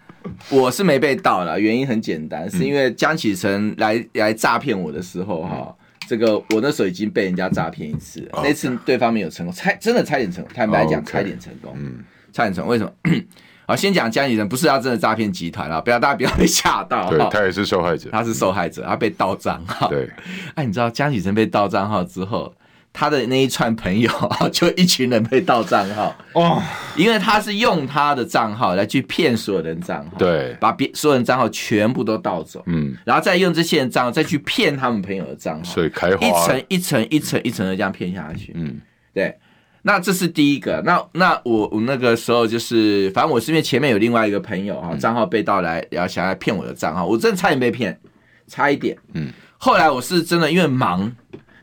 [0.49, 5.75] 我是没被盗了，原因很简单，是因为江启臣来来诈骗我的时候哈，
[6.07, 11.99] 这个我那时候已经被人家诈骗一次了，那次对方没有成功，差真的差点成功，坦白讲差点成功，嗯，
[12.39, 12.91] 差点成，为什么？
[13.67, 20.09] 好，先讲江启臣不是他真的诈骗集团啊，不要大家不要被吓到，对，他也是受害者，他是受害者，他被盗账号，对，
[20.55, 22.53] 哎，你知道江启臣被盗账号之后。
[22.91, 24.11] 他的那一串朋友
[24.51, 26.59] 就一群人被盗账号哦，
[26.97, 38.81] 因为他是用他的账号来去骗所有人账号，对，把别所有人账号全部都盗走，嗯，然后再用这些人账号再去骗他们朋友的账号，所以开花一层一层一层一层的这样骗下去，嗯，
[39.13, 39.37] 对，
[39.83, 47.99] 那这是第一个，那那我我那个时候就是，反正我是因为前面有另外一个朋友哈，账号被盗来，然后想要骗我的账号，我真的差点被骗，
[48.47, 51.11] 差一点，嗯，后来我是真的因为忙。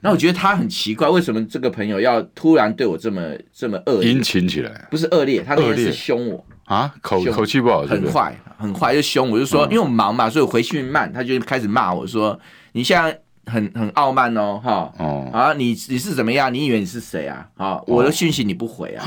[0.02, 3.20] 那我觉得他很奇怪，为什么这个朋友要突然对我这么
[3.52, 4.12] 这么恶劣？
[4.12, 6.46] 殷勤起来，不是恶劣，他那天是凶我。
[6.64, 12.38] 啊，口口气不好，很坏，很坏就凶我，就说因为我忙嘛，所以我回去慢，他就开始骂我说
[12.72, 16.53] ：“你现在很很傲慢哦，哈，哦啊，你你是怎么样？
[16.53, 17.49] 你以为你是谁啊？
[17.57, 19.07] 啊，我的讯息你不回啊？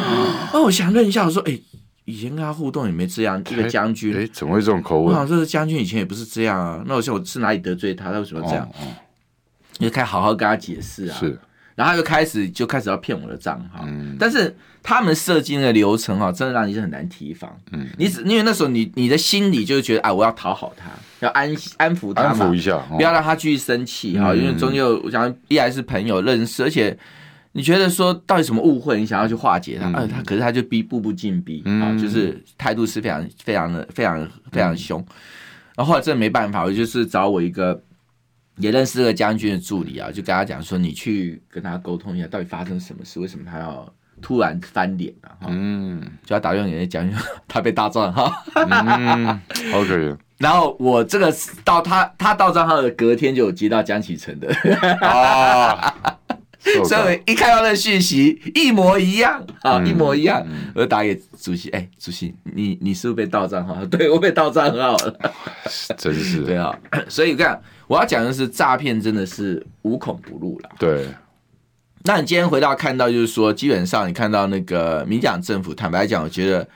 [0.54, 1.60] 哦我想问一下，我说，哎，
[2.06, 5.08] 以前跟他互动也没这样，一个将军，哎，怎么会这种口吻？
[5.08, 8.12] 我想这个将军以前也不是这样啊，那我想我是哪里得罪他？
[8.12, 8.68] 他为什么这样？”
[9.80, 11.40] 就可以好好跟他解释啊，是，
[11.80, 20.90] 然后他就开始就开始要骗我的账号，嗯，但是他们设计的流程哈，真的让你是很难提防，嗯，你只因为那时候你你的心里就是觉得啊，我要讨好他，
[21.26, 26.98] 要安安抚他嘛，安抚一下，不要让他继续生气哈，因为终究我想依然是朋友认识，而且
[27.54, 35.00] 你觉得说到底什么误会，你想要去化解他，呃，他可是他就逼步步进逼啊，就是态度是非常非常的非常非常凶，
[35.78, 37.82] 然后后来真的没办法，我就是找我一个。
[38.60, 43.20] 也认识这个将军的助理啊，就跟他讲说，你去跟他沟通一下，到底发生什么事？
[43.20, 43.92] 为什么他要
[44.22, 45.32] 突然翻脸啊？
[45.48, 47.18] 嗯，就要打电话给那将军，
[47.48, 48.32] 他被盗账号。
[48.56, 49.42] 嗯，
[49.74, 50.16] OK。
[50.38, 54.50] 然后我这个到他他到账号的隔天就有接到江启程的
[55.02, 55.94] 啊，
[56.86, 60.46] 所以一看到那讯息一模一样啊，一模一样，
[60.76, 63.84] 我就打给主席，哎，主席，你你是不是被盗账号？
[63.88, 65.20] 对，我被盗账号了，
[65.98, 66.74] 真是对啊。
[67.08, 67.62] 所以你看。
[67.90, 70.70] 我要讲的是诈骗真的是无孔不入了。
[70.78, 71.08] 对，
[72.04, 76.70] 那你今天回到看到，就是说，基本上你看到那个民进党政府，坦白讲，我觉得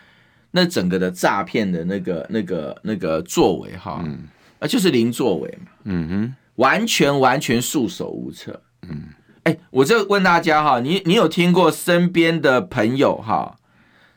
[0.50, 4.24] 那整个的诈骗的那个、那个、那个作为，哈，嗯，
[4.58, 9.04] 啊，就是零作为嘛，嗯哼，完全完全束手无策，嗯，
[9.44, 13.56] 哎，我就问大家哈，你你有听过身边的朋友哈，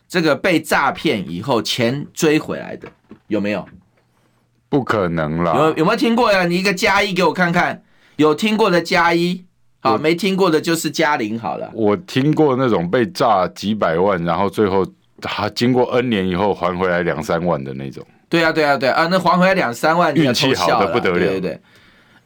[0.08, 2.88] 这个被诈骗以后钱追回来的
[3.26, 3.68] 有没有？
[4.68, 6.44] 不可能了，有有没有听过呀？
[6.44, 7.82] 你一个加一给我看看，
[8.16, 9.44] 有听过的加一，
[9.80, 11.70] 好，没听过的就是加零好了。
[11.72, 14.86] 我听过那种被炸几百万，然后最后
[15.20, 18.04] 他经过 N 年以后还回来两三万的那种。
[18.28, 21.60] 对啊，对啊，对啊，那还回来两三万，运气好的不得了，对对对。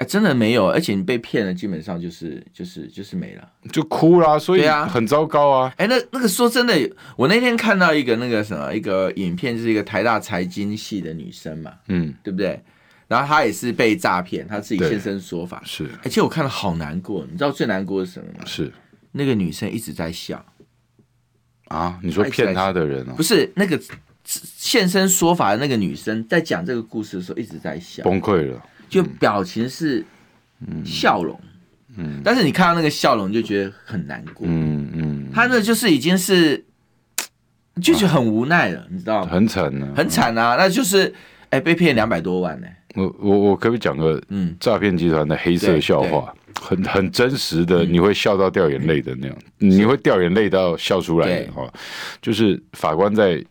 [0.00, 5.74] 哎，真的没有，而且你被骗了，基本上就是就是就是没了，就哭了，所以啊，很糟糕啊。
[5.76, 6.74] 哎，那那个说真的，
[7.16, 12.58] 我那天看到一个那个什么一个影片，就是一个台大财经系的女生嘛，嗯，对不对？
[13.08, 15.86] 然后她也是被诈骗，她自己现身说法，是。
[16.02, 18.44] 而且我看了好难过，你知道最难过是什么吗？
[18.46, 18.72] 是
[19.12, 20.42] 那个女生一直在笑
[21.68, 21.98] 啊！
[22.02, 23.12] 你说骗她的人啊？
[23.14, 23.78] 不是那个
[24.24, 28.64] 现身说法的那个女生，在讲这个故事的时候一直在笑，崩溃了。
[28.90, 30.04] 就表情是
[30.84, 31.40] 笑容，
[31.96, 36.62] 嗯，但是你看到那个笑容，就觉得很难过，嗯嗯，他那就是已经是
[37.80, 39.30] 就觉得很无奈了，你知道吗？
[39.30, 41.14] 很惨啊，很惨啊，那就是
[41.50, 42.66] 哎被骗两百多万呢。
[42.96, 44.54] 我我我可不可以讲个嗯。
[44.58, 51.72] 诈骗集团的黑色笑话，很很真实的，你会笑到掉眼泪的那样，你会掉眼泪到笑出来的哈，
[52.20, 53.42] 就是法官在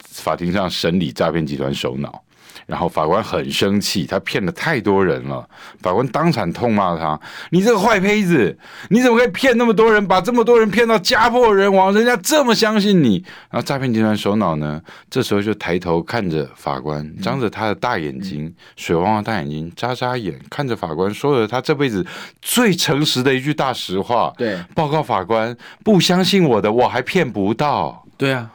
[0.00, 2.24] 法庭上审理诈骗集团首脑。
[2.68, 5.48] 然后法官很生气，他骗了太多人了。
[5.80, 8.58] 法官当场痛骂他：“你这个坏胚子，
[8.90, 11.94] 你怎么可以骗那么多人，把这么多人骗到家破人亡？
[11.94, 22.06] 人家这么相信你。”然后诈骗集团首脑呢，这时候就抬头看着法官，张着他的大眼睛，嗯、水汪汪的大眼睛，眨眨眼看着法官，说了他这辈子
[22.42, 28.50] 最诚实的一句大实话：“对，报告法官，不相信我的，我还骗不到。”对啊，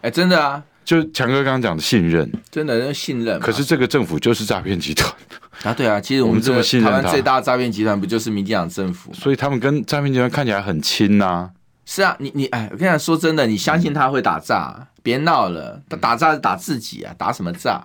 [0.00, 0.64] 哎，真的啊。
[0.84, 3.38] 就强哥刚刚讲的信任，真的信任。
[3.38, 5.12] 可是这个政府就是诈骗集团
[5.62, 5.72] 啊！
[5.72, 9.14] 对啊，其实我们这么信任台湾最大的诈骗集团不就是民进党政府？
[9.14, 11.50] 所以他们跟诈骗集团看起来很亲呐。
[11.86, 14.88] 是啊，你你哎，我跟你讲，说真的，你相信他会打诈？
[15.02, 17.84] 别闹了，他打诈是打自己啊，打什么诈？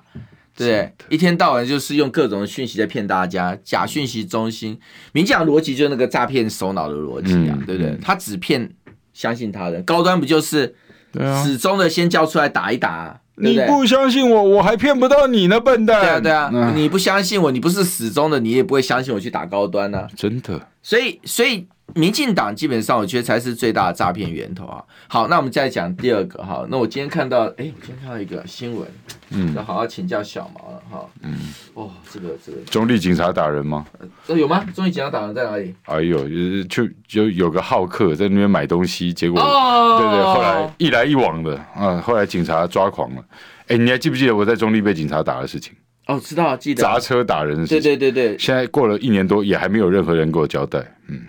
[0.56, 4.80] 对，一天到晚就是用各种讯息在骗大家，假讯息中心。
[5.12, 7.96] 民进党逻辑就是那个诈骗首脑的逻辑啊，对不对？
[8.02, 8.72] 他只骗
[9.14, 10.76] 相信他的高端，不就是？
[11.12, 13.20] 对啊，死忠的先叫出来打一打。
[13.36, 16.02] 对对，你不相信我，我还骗不到你呢，笨蛋。
[16.02, 20.08] 对啊，对啊，嗯、你不相信我，你不是始终的，你也不会相信我去打高端呢、啊。
[20.16, 20.60] 真的。
[20.82, 21.68] 所以，所以。
[21.96, 24.84] 民进党基本上，我觉得才是最大的诈骗源头啊。
[25.08, 26.66] 好，那我们再讲第二个哈。
[26.70, 28.88] 那我今天看到，哎，我今天看到一个新闻，
[29.32, 31.10] 嗯，要好好请教小毛了哈。
[31.24, 31.34] 嗯，
[31.74, 33.86] 哦，这个这个，中立警察打人吗？
[34.28, 34.64] 呃，有吗？
[34.76, 35.74] 中立警察打人在哪里？
[35.86, 36.28] 哎呦，
[36.66, 43.24] 就就有个好客在那边买东西，结果，哦、对对，后来一来一往的啊，后来警察抓狂了。
[43.68, 45.74] 哎，你还记不记得我在中立被警察打的事情？
[46.06, 46.82] 哦，知道，记得。
[46.82, 47.82] 砸车打人的事情。
[47.82, 48.38] 对对对对。
[48.38, 50.80] 现在过了一年多，也还没有任何人给我交代。
[51.08, 51.22] 嗯。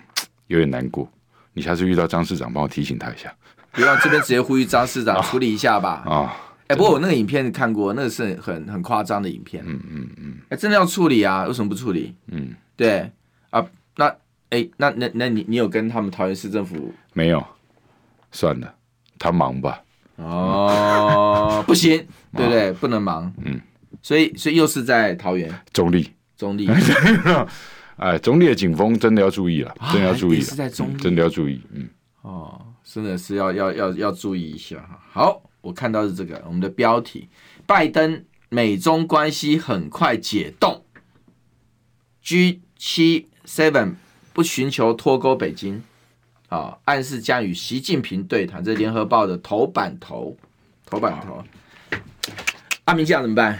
[0.49, 1.09] 有点难过，
[1.53, 3.33] 你下次遇到张市长，帮我提醒他一下。
[3.71, 6.03] 不要，这边直接呼吁张市长 处理一下吧。
[6.05, 6.35] 啊，
[6.67, 9.63] 哎、欸，不过我那个影片看过，那个是很很夸张的影片。
[9.65, 11.45] 嗯嗯嗯，哎、欸，真的要处理啊？
[11.45, 12.15] 为什么不处理？
[12.31, 13.11] 嗯，对
[13.51, 13.63] 啊，
[13.97, 14.07] 那
[14.49, 16.91] 哎、欸，那那那你你有跟他们桃园市政府？
[17.13, 17.45] 没有，
[18.31, 18.73] 算了，
[19.19, 19.81] 他忙吧。
[20.15, 22.71] 哦， 不行，对不对？
[22.73, 23.31] 不能忙。
[23.45, 23.61] 嗯，
[24.01, 26.67] 所以所以又是在桃园中立中立。
[27.99, 31.89] 哎，中立的警风真的要注意了，真的要注意了，是在中立，真的要注意，嗯，
[32.21, 34.99] 哦，真的是要要要要注意一下哈。
[35.11, 37.27] 好，我看到是这个，我们的标题：
[37.65, 40.83] 拜登美中关系很快解冻
[42.21, 43.95] ，G 七 Seven
[44.31, 45.81] 不寻求脱钩北京，
[46.47, 48.63] 啊、哦，暗示将与习近平对谈。
[48.63, 50.37] 这是联合报的头版头，
[50.85, 51.43] 头版头。
[52.85, 53.59] 阿明这样怎么办？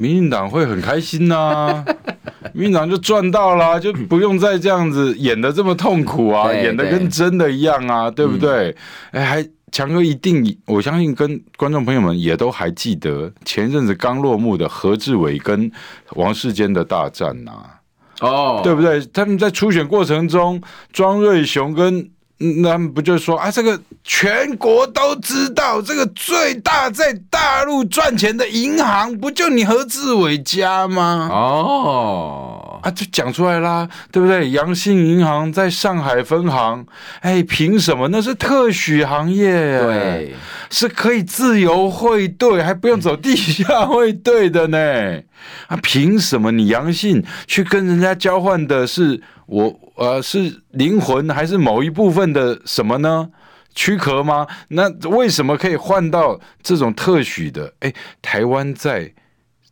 [0.00, 1.84] 民进党会很开心呐、啊。
[2.54, 8.74] 民进党就赚到了，就不用再这样子演的这么痛苦啊，演的跟真的一样啊，对不对？
[9.12, 15.70] 哎、嗯，还强哥一定，我相信跟观众朋友们也都还记得前阵子刚落幕的何志伟跟
[16.14, 19.00] 王世坚的大战呐、啊，哦，对不对？
[19.12, 20.60] 他们在初选过程中，
[20.92, 22.10] 庄瑞雄跟。
[22.62, 31.28] 那不就是说啊，这个全国都知道，这个最大在大陆赚钱的银行，不就你何志伟家吗？
[31.30, 34.48] 哦，啊，就讲出来啦，对不对？
[34.50, 36.86] 阳信银行在上海分行，
[37.20, 38.08] 哎，凭什么？
[38.08, 40.34] 那是特许行业，对，
[40.70, 44.78] 是可以自由汇兑，还不用走地下汇兑的呢。
[45.66, 49.80] 啊，凭什么你阳信去跟人家交换的是我？
[49.96, 53.28] 呃，是灵魂还是某一部分的什么呢？
[53.74, 54.46] 躯壳吗？
[54.68, 57.70] 那为什么可以换到这种特许的？
[57.80, 59.12] 哎，台湾在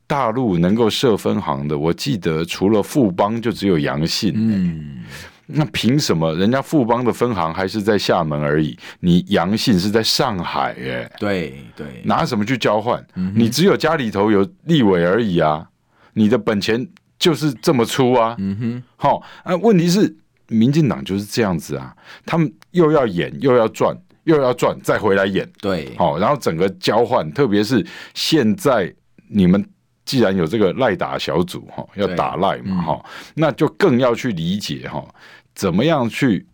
[0.07, 4.35] 大陆能够设分行的，我记得除了富邦就只有阳信。
[4.37, 5.03] 嗯，
[5.47, 8.79] 那凭什么人家富邦的分行还是在厦门而已？
[9.01, 10.77] 你阳信是在上海？
[10.79, 13.03] 哎，对对，拿什么去交换？
[13.15, 15.67] 嗯、你只有家里头有立委而已啊，
[16.13, 16.87] 你的本钱。
[17.19, 19.57] 就是这么粗啊，嗯哼，好啊。
[19.57, 20.17] 问题是，
[20.49, 28.95] 民进党就是这样子啊，他们又要演，又要转，又要转，再回来演，对，好，然后整个交换，特别是现在
[29.29, 29.65] 你们
[30.05, 35.07] 既然有这个赖打小组哈，要打赖嘛哈，嗯，那就更要去理解哈，
[35.55, 36.47] 怎么样去。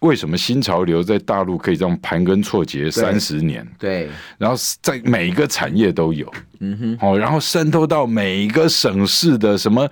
[0.00, 3.66] 为什么新潮流在大陆可以这样盘根错节三十年？
[3.78, 4.08] 对，
[4.38, 9.88] 然后在每一个产业都有，嗯哼，哦，然后渗透到每一个省市的什么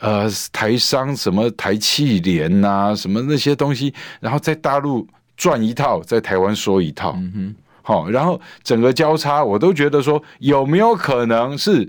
[0.00, 11.88] 呃台商，什么台企联呐，什么那些东西，然后在大陆赚一套，在台湾说一套，嗯哼，好，然后整个交叉，我都觉得说有没有可能是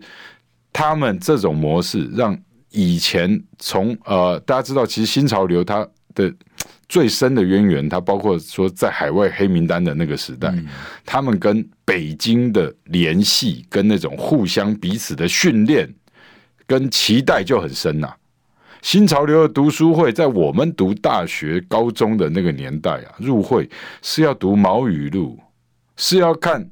[0.72, 2.38] 他们这种模式，让
[2.70, 6.32] 以前从呃大家知道，其实新潮流它的。
[6.96, 10.66] 最深的渊源，它包括说在海外黑名单的那个时代，嗯、
[11.06, 15.94] 他们跟北京的联系，跟那种互相彼此的训练，
[16.66, 18.16] 跟期待就很深呐、啊。
[18.82, 23.70] 新潮流的读书会，在我们读大学、高中的那个年代啊，入会
[24.02, 25.38] 是要读毛语录，
[25.98, 26.66] 是要看。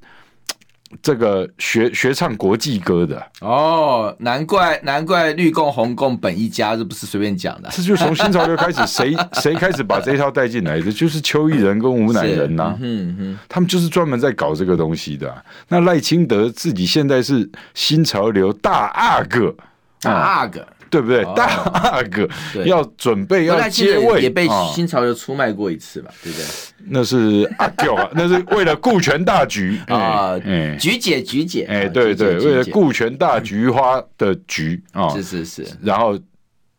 [1.02, 7.70] 这个学学唱国际歌的哦，难怪难怪绿共红共本一家，这不是随便讲的。
[7.72, 10.92] 这就从新潮流开始， 谁谁开始把这一套带进来的？
[10.92, 15.44] 就是邱毅仁跟吴乃仁呐、啊，嗯嗯，他们就是专门在搞这个东西的、啊。
[15.68, 19.56] 那赖清德自己现在是新潮流大阿哥，
[20.02, 20.66] 大阿哥。
[20.94, 21.24] 对不对？
[21.36, 22.30] 大阿哥
[22.66, 26.14] 要准备要接位，也被新潮流出卖过一次吧？
[26.24, 26.46] 对不对？
[26.86, 30.40] 那是阿舅啊，那是为了顾全大局 啊。
[30.44, 35.68] 嗯，菊姐，菊姐，哎，对对，为了顾全大菊花的菊啊，是是是。
[35.82, 36.18] 然后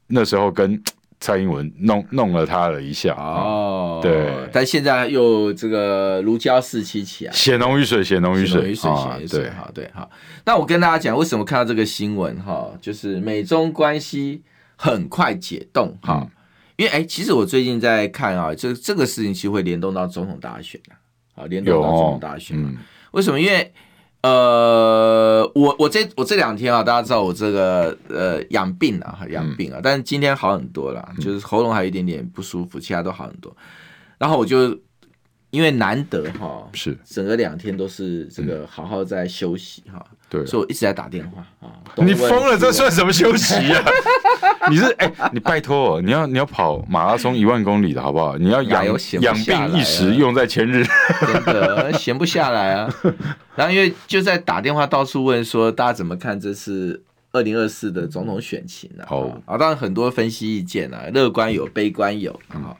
[0.07, 0.81] 那时候跟。
[1.25, 10.11] 蔡英文弄弄了他了一下哦，对，但现在又这个如胶似漆起来，血浓于水，血浓于水，血浓于水，对，好，对，好。
[10.45, 14.43] 那我跟大家讲，为什么看到这个新闻哈，就是美中关系
[14.77, 16.29] 很快解冻哈，
[16.77, 20.79] 因为哎，其实我最近在看啊，这这个事情其实会联动到总统大选
[21.37, 22.70] 啊，联动到总统大选嘛。
[23.12, 23.41] 为什么？
[23.41, 23.72] 因为
[24.25, 33.55] 呃，我我这我这两天啊，大家知道我这个呃养病啊，养病啊，但是今天好很多了，就是喉咙还有一点点不舒服，其他都好很多。
[34.18, 34.79] 然后我就。
[35.51, 41.79] 因为难得哈，是整个两天都是这个好好在休息哈，对，所以我一直在打电话啊。
[41.99, 43.85] 你疯了，这算什么休息啊？
[44.71, 48.37] 你是哎，你拜托，你要你要跑马拉松一万公里的好不好？
[48.39, 48.85] 你要养
[49.21, 50.85] 养病一时，用在千日，
[51.21, 52.93] 真的闲不下来啊。
[53.55, 57.03] 然后因为就在打电话到处问说，大家怎么看这次
[57.33, 59.05] 二零二四的总统选情呢？
[59.09, 62.77] 哦，啊，当然很多分析意见啊，乐观有，悲观有啊。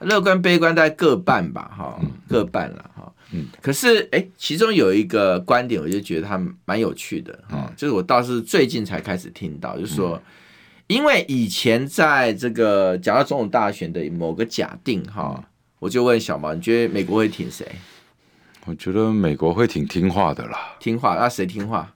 [0.00, 3.12] 乐观悲观大概各半吧，哈，各半了，哈。
[3.30, 10.20] 嗯，可是哎，其中有一个观点，我就觉得他蛮有趣的，哈，就是我倒是最近才开始听到，就是说，
[10.92, 15.42] 因为以前在这个讲到总统大选的某个假定，哈，
[15.78, 17.66] 我就问小毛，你觉得美国会挺谁？
[18.66, 20.76] 我觉得美国会挺听话的啦。
[20.78, 21.16] 听话？
[21.16, 21.94] 那谁听话？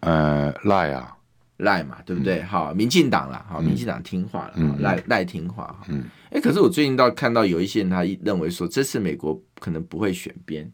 [0.00, 1.16] 呃，赖啊，
[1.56, 2.42] 赖嘛，对不对？
[2.42, 6.04] 好，民进党啦，好，民进党听话了，赖赖听话，嗯。
[6.30, 10.70] 哎，可是我最近到看到有一些人，他认为说这次美国可能不会选边，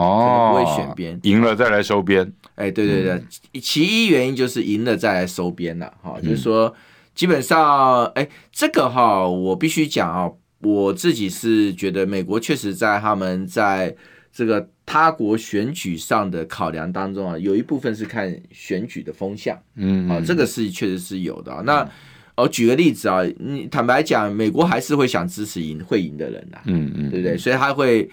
[0.00, 2.32] 哦，不会选边，赢了再来收边。
[2.54, 3.26] 哎，对对对，嗯、
[3.60, 6.74] 其一原因就是赢了再来收边了，哈、嗯，就是说
[7.14, 10.30] 基本上，哎，这个哈，我必须讲啊，
[10.62, 13.94] 我自己是觉得美国确实在他们在
[14.32, 21.88] 这个他国选举上的考量当中啊，有一部分是看选举的风向，嗯，啊，这个是确实是有的啊，那。
[22.36, 27.36] 我举个例子啊，你坦白讲，美国还是会想支持赢会赢的人呐，嗯嗯，对不对？
[27.36, 28.08] 所以他会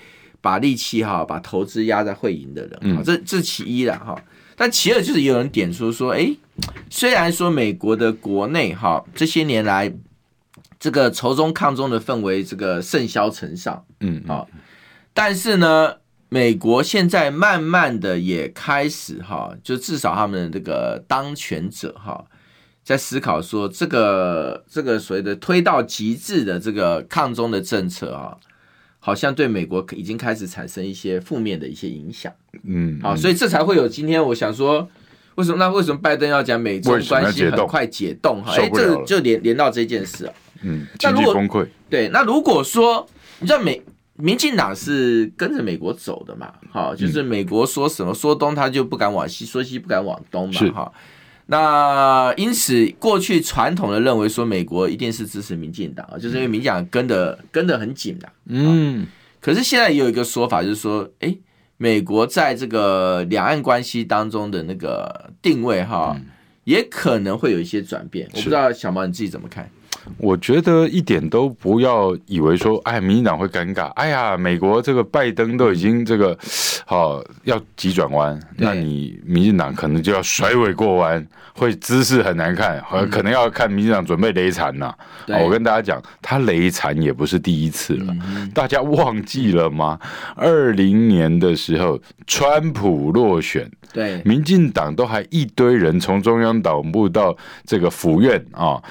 [0.48, 4.16] 把力气哈，把投资压在会赢的人，嗯，这这其一了哈。
[4.56, 6.34] 但其二就是有人点出说，哎，
[6.90, 9.94] 虽然说美国的国内哈这些年来
[10.80, 14.48] 这个仇中抗中的氛围这个甚嚣尘上，嗯，好，
[15.14, 15.96] 但是呢，
[16.30, 22.24] 美国现在慢慢的也开始哈，就至少他们的这个当权者哈。
[22.86, 28.38] 在思考说，这个这个所谓的推到极致的这个抗中的政策啊，
[29.08, 32.30] 好像对美国已经开始产生一些负面的一些影响。
[32.66, 34.86] 嗯，好，所以这才会有今天我想说，
[35.36, 38.44] 为什么那为什么拜登要讲美中关系很快解冻？
[38.44, 40.34] 哈，哎，这就连连到这件事啊。
[40.62, 41.66] 嗯，经济崩溃。
[41.90, 43.08] 对，那如果说
[43.40, 43.82] 你知道美
[44.16, 46.52] 民进党是跟着美国走的嘛？
[46.70, 50.72] 好，就是美国说什么说东，他就不敢往西；说西不敢往东嘛？
[50.72, 50.92] 哈。
[51.50, 58.30] 那因此，过去传统的认为说美国一定是支持民进党啊，就是因为民进党跟的跟的很紧的。
[58.48, 59.08] 嗯，
[59.40, 61.36] 可是现在也有一个说法，就是说，哎，
[61.78, 66.20] 美国在这个两岸关系当中的那个定位哈，
[66.66, 68.28] 也可能会有一些转变。
[68.34, 69.70] 我不知道小毛你自己怎么看？
[70.18, 73.88] 我觉得一点都不要以为说，哎，民进党会尴尬。
[73.90, 76.38] 哎呀，美国这个拜登都已经这个
[76.86, 82.82] 好、哦、要急转弯，那你民进党可能就要甩尾过弯，会姿势很难看，
[83.12, 84.96] 可能要看民进党准备雷残呐、啊
[85.28, 85.44] 哦。
[85.46, 88.16] 我跟大家讲，他雷残也不是第一次了，
[88.54, 90.00] 大家忘记了吗？
[90.36, 97.36] 二零年的时候，川普落选，对，民进党都还一堆人从中央党部到
[97.66, 98.66] 这个府院啊。
[98.66, 98.84] 哦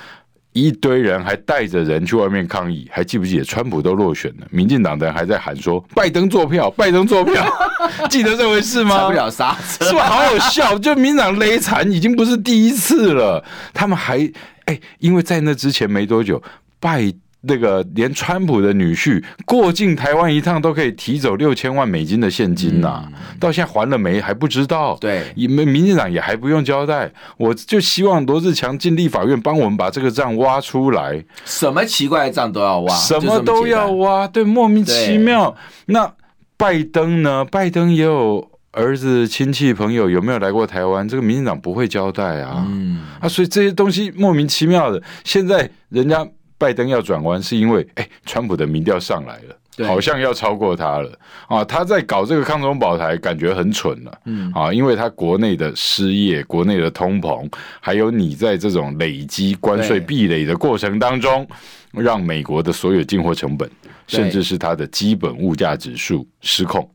[0.57, 7.47] 一堆人还带着人去外面抗议，还记不记得川普都落选了，民进党的人还在喊说拜登坐票，拜登坐票，
[8.09, 8.97] 记得这回事吗？
[8.99, 10.79] 踩不了刹车，是不是好有笑？
[10.79, 13.45] 就民进党勒残已经不是第一次了，
[13.75, 14.19] 他们还
[14.65, 16.43] 哎、欸，因为在那之前没多久
[16.81, 17.13] 拜。
[17.49, 24.97] 那个连川普的女婿过境台湾一趟都可以提走六千万美金的现金呐、啊，到现在还了没还不知道。
[25.01, 27.11] 对，民民进党也还不用交代。
[27.37, 31.25] 我就希望罗志强进立法院帮我们把这个账挖出来。
[31.45, 35.55] 什么奇怪的账都要挖，什么都要挖，对，莫名其妙。
[35.87, 36.13] 那
[36.57, 37.45] 拜登呢？
[37.45, 41.09] 拜登也有儿子亲戚朋友有没有来过台湾？
[41.09, 42.65] 这个民进党不会交代啊。
[42.69, 45.03] 嗯啊，所以这些东西莫名其妙的。
[45.25, 46.27] 现在人家。
[46.59, 51.13] 拜登要转弯，是因为哎，川普的民调上来了，好像要超过他了。
[51.49, 51.65] 啊！
[51.65, 54.51] 他在搞这个抗中保台，感觉很蠢了，嗯。
[54.53, 57.49] 啊，因为他国内的失业、国内的通膨，
[57.81, 61.47] 还有你在这种累积关税壁垒的过程当中，
[61.93, 63.71] 让美国的所有进货成本，
[64.07, 66.89] 甚至是它的基本物价指数失控。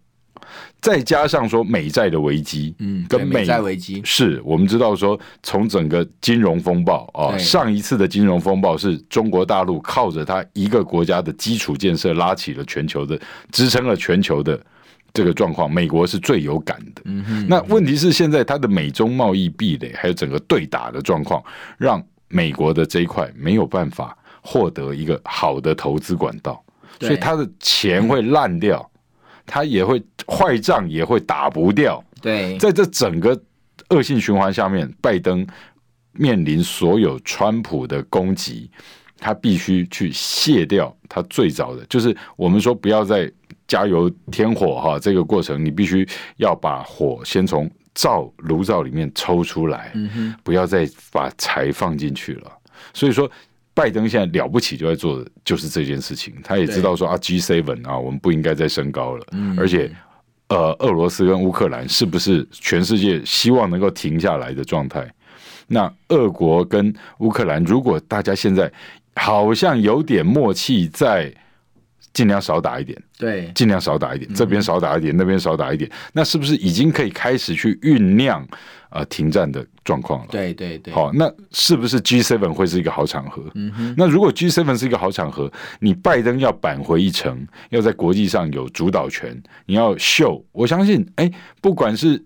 [0.81, 13.19] 再加上说美债的危机，嗯，跟美债危机是我们知道说，从整个金融风暴啊，上一次的金融风暴是中国大陆靠着它一个国家的基础建设拉起了全球的，
[13.51, 14.59] 支撑了全球的
[15.13, 17.01] 这个状况，美国是最有感的。
[17.05, 21.43] 嗯哼，那问题是现在它的美中贸易壁垒还有整个对打的状况，
[21.77, 26.63] 让美国的这一块没有办法获得一个好的投资管道，
[26.99, 28.90] 所以它的钱会烂掉。
[29.53, 32.01] 他也会坏账也会打不掉。
[32.21, 33.37] 对，在这整个
[33.89, 35.45] 恶性循环下面，拜登
[36.13, 38.71] 面临所有川普的攻击，
[39.17, 43.29] 他必须去卸掉他最早的，就是我们说不要再
[43.67, 49.91] 加油添火哈，这个过程你必须要把火先从灶炉灶里面抽出来，
[50.43, 52.51] 不要再把柴放进去了。
[52.93, 53.29] 所以说。
[53.73, 56.33] 拜登现在了不起，就在做的就是这件事情。
[56.43, 59.25] 他也知道说啊 G seven 啊，我们不应该再升高了。
[59.57, 59.89] 而且，
[60.49, 65.09] 呃，俄罗斯跟乌克兰是不是全世界希望能够停下来的状态？
[65.67, 68.69] 那俄国跟乌克兰，如果大家现在
[69.15, 71.33] 好像有点默契，在
[72.13, 78.47] 尽量少打一点，对，尽量少打一点，这边少打一点，那边少打一点，那是不是已经可以开始去酝酿？
[78.93, 80.27] 呃，停战的状况了。
[80.29, 80.93] 对对对。
[80.93, 83.41] 好，那是不是 G seven 会是一个好场合？
[83.55, 83.95] 嗯哼。
[83.97, 85.49] 那如果 G seven 是一个好场合，
[85.79, 90.43] 你拜登要扳回一城，要在国际上有主导权，你要秀。
[90.51, 92.21] 我相信，哎、欸，不管是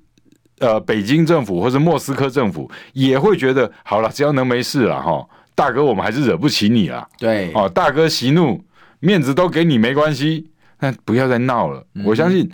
[0.57, 5.23] 呃北京政府或是莫斯科政府，也会觉得好了，只要能没事了哈，
[5.53, 7.07] 大哥，我们还是惹不起你了。
[7.19, 7.51] 对。
[7.53, 8.59] 哦，大哥息怒，
[8.99, 11.85] 面子都给你没关系，那不要再闹了。
[11.95, 12.49] 嗯、我相信。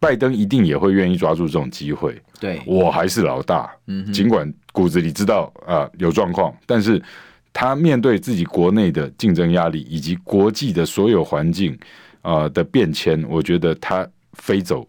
[0.00, 2.16] 拜登一定也会愿意抓住这种机会。
[2.38, 3.68] 对，我还是老大。
[3.88, 7.02] 嗯，尽管骨子里知道啊、呃、有状况，但是
[7.52, 11.76] 他面对自己国内的竞争压力以及国际的所有环境
[12.22, 14.86] 啊、呃、的变迁，我觉得他飞走。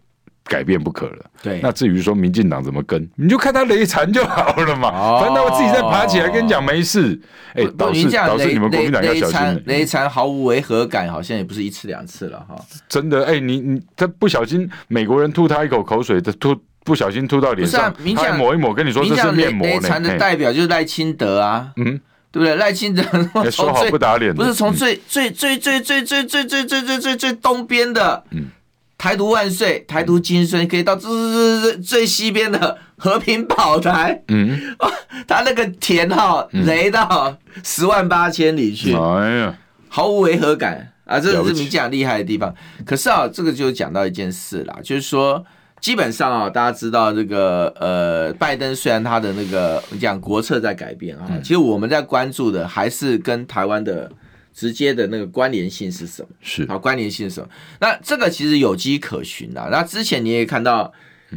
[0.50, 1.24] 改变不可了。
[1.40, 5.20] 对，那至于说民进党怎么跟，你就看他雷残就好了嘛。
[5.20, 7.18] 反正我自己再爬起来跟你讲没事。
[7.54, 9.62] 哎，导致导致你们国民党要小心。
[9.66, 12.56] 雷残毫无违和感，好像也不是一次两次了哈。
[12.88, 19.64] 真的，哎，你你他不小心，美国人吐他一口口水，他吐不小心吐到脸上，他抹一抹，跟你说这是面膜。
[19.68, 22.00] 雷残的代表就是赖清德啊，嗯，
[22.32, 22.56] 对不对？
[22.56, 23.02] 赖清德
[23.50, 28.46] 说好不打脸，不是从最最最最最最最最最最最最东边的，嗯。
[29.00, 31.10] 台独万岁，台独金孙可以到最
[31.62, 34.60] 最最西边的和平宝台，嗯，
[35.26, 37.34] 他那个田哈雷到
[37.64, 40.92] 十万八千里去，哎呀，毫无违和感。
[41.06, 41.18] 啊！
[41.18, 42.54] 这是民进党厉害的地方。
[42.84, 45.42] 可是啊，这个就讲到一件事啦，就是说，
[45.80, 54.12] 基本上啊，大家知道这个呃，拜登虽然他的那个讲国策在改变啊，其实我们在关注的还是跟台湾的。
[54.52, 56.28] 直接的那个关联性是什么？
[56.40, 57.48] 是好，关联性是什么？
[57.80, 59.68] 那这个其实有机可循啊。
[59.70, 60.92] 那之前你也看到，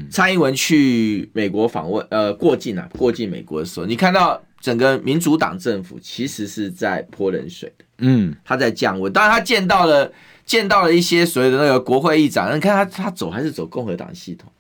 [0.10, 7.86] 蔡英文去美国访问，呃，过境啊，过境美国的时候，你看到整个民主党政府其实是在泼冷水的。
[8.00, 9.12] 嗯，他在降温。
[9.12, 10.12] 当然，他见到了
[10.46, 14.52] 见到了一些所谓的那个国会议长，你看他他走还是走共和党系统。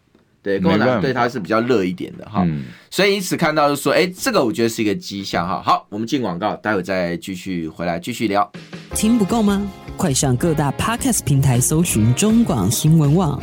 [0.43, 5.61] 对，共和党对他是比较热一点的哈，嗯、所以因此看到就是说，哎，这个我觉得是一个迹象哈。
[5.63, 8.51] 好，我们进广告，待会再继续回来继续聊。
[8.93, 9.65] 听不够吗？
[9.95, 13.41] 快上各大 Podcast 平台搜寻中广新闻网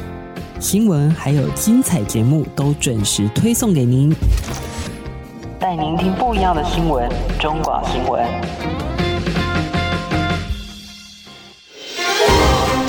[0.58, 4.14] 新闻，还有精彩节目都准时推送给您，
[5.58, 7.08] 带您听不一样的新闻。
[7.38, 8.26] 中广新闻，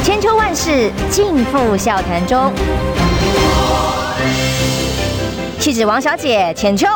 [0.03, 2.51] 千秋万世尽付笑谈中。
[5.61, 6.87] 气质王小姐浅秋，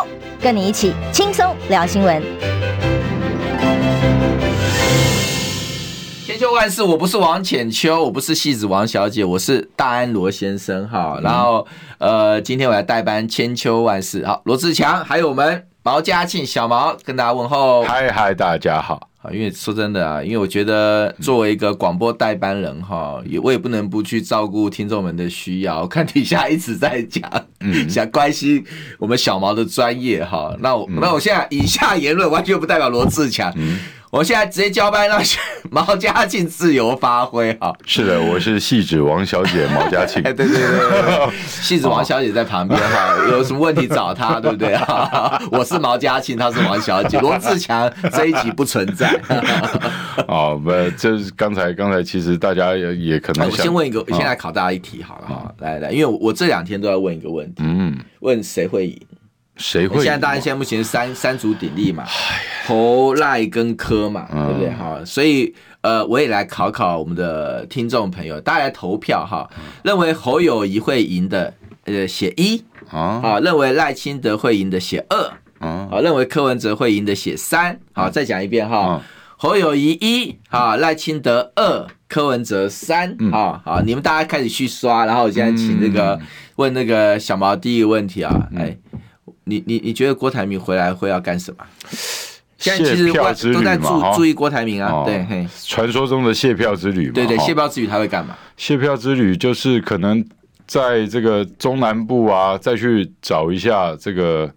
[0.41, 2.19] 跟你一起轻松聊新闻。
[6.25, 11.19] 千秋万世，我不是王浅秋，我不是戏子王小姐，我是大安罗先生哈。
[11.21, 11.67] 然后
[11.99, 17.83] 呃，今天我来代班千秋万世，好，罗志强，还有我们毛家庆小毛跟大家问候。
[17.83, 19.07] 嗨嗨，大家好。
[19.31, 25.81] 因为说真的啊，因为我觉得作为一个广播代班人哈，也我也不能不去照顾听众们的需要。
[25.81, 27.31] 我看底下一直在讲，
[27.87, 28.65] 想关心
[28.97, 30.55] 我们小毛的专业哈。
[30.59, 33.53] 那我那我现在以下言论完全不代表罗志强。
[34.15, 35.21] 我现在直接交班让
[35.69, 37.75] 毛嘉庆自由发挥哈。
[37.85, 40.23] 是的，我是戏子王小姐毛嘉庆。
[40.23, 44.73] 对对对对， 戏子王小姐在旁边哈， 有什么问题找她，对不对？
[45.51, 47.19] 我是毛嘉庆，她是王小姐。
[47.19, 49.13] 罗志强这一集不存在。
[50.29, 53.49] 哦，不，这是刚才刚才其实大家也也可能。
[53.49, 55.53] 我先问一个，我先来考大家一题好了哈。
[55.59, 58.97] 来来，因为我这两天都在问一个问题，嗯，问谁会赢？
[59.57, 60.03] 谁会？
[60.03, 62.03] 现在大家现在目前三三足鼎立嘛，
[62.67, 64.69] 侯赖跟柯嘛，对不对？
[64.71, 69.49] 哈，所以呃，我也来考考我们的听众朋友，大家来投票哈。
[69.83, 71.53] 认为侯友谊会赢的，
[71.85, 75.17] 呃，写一啊；好，认为赖清德会赢的写二
[75.59, 77.79] 啊；好，认为柯文哲会赢的写三。
[77.93, 79.01] 好，再讲一遍哈，
[79.37, 83.15] 侯友谊一，好，赖清德二，柯文哲三。
[83.31, 86.19] 好好，你们大家开始去刷，然后我现在请那个
[86.57, 88.75] 问那个小毛第一个问题啊，哎。
[89.45, 91.65] 你你你觉得郭台铭回来会要干什么？
[92.57, 98.35] 现在其实万都在注注意郭台铭啊，对，传说中的谢票之旅嘛，对对，谢票之旅他会干嘛？
[98.57, 100.25] 谢票之旅就是可能
[100.65, 104.51] 在这个中南部啊，再去找一下这个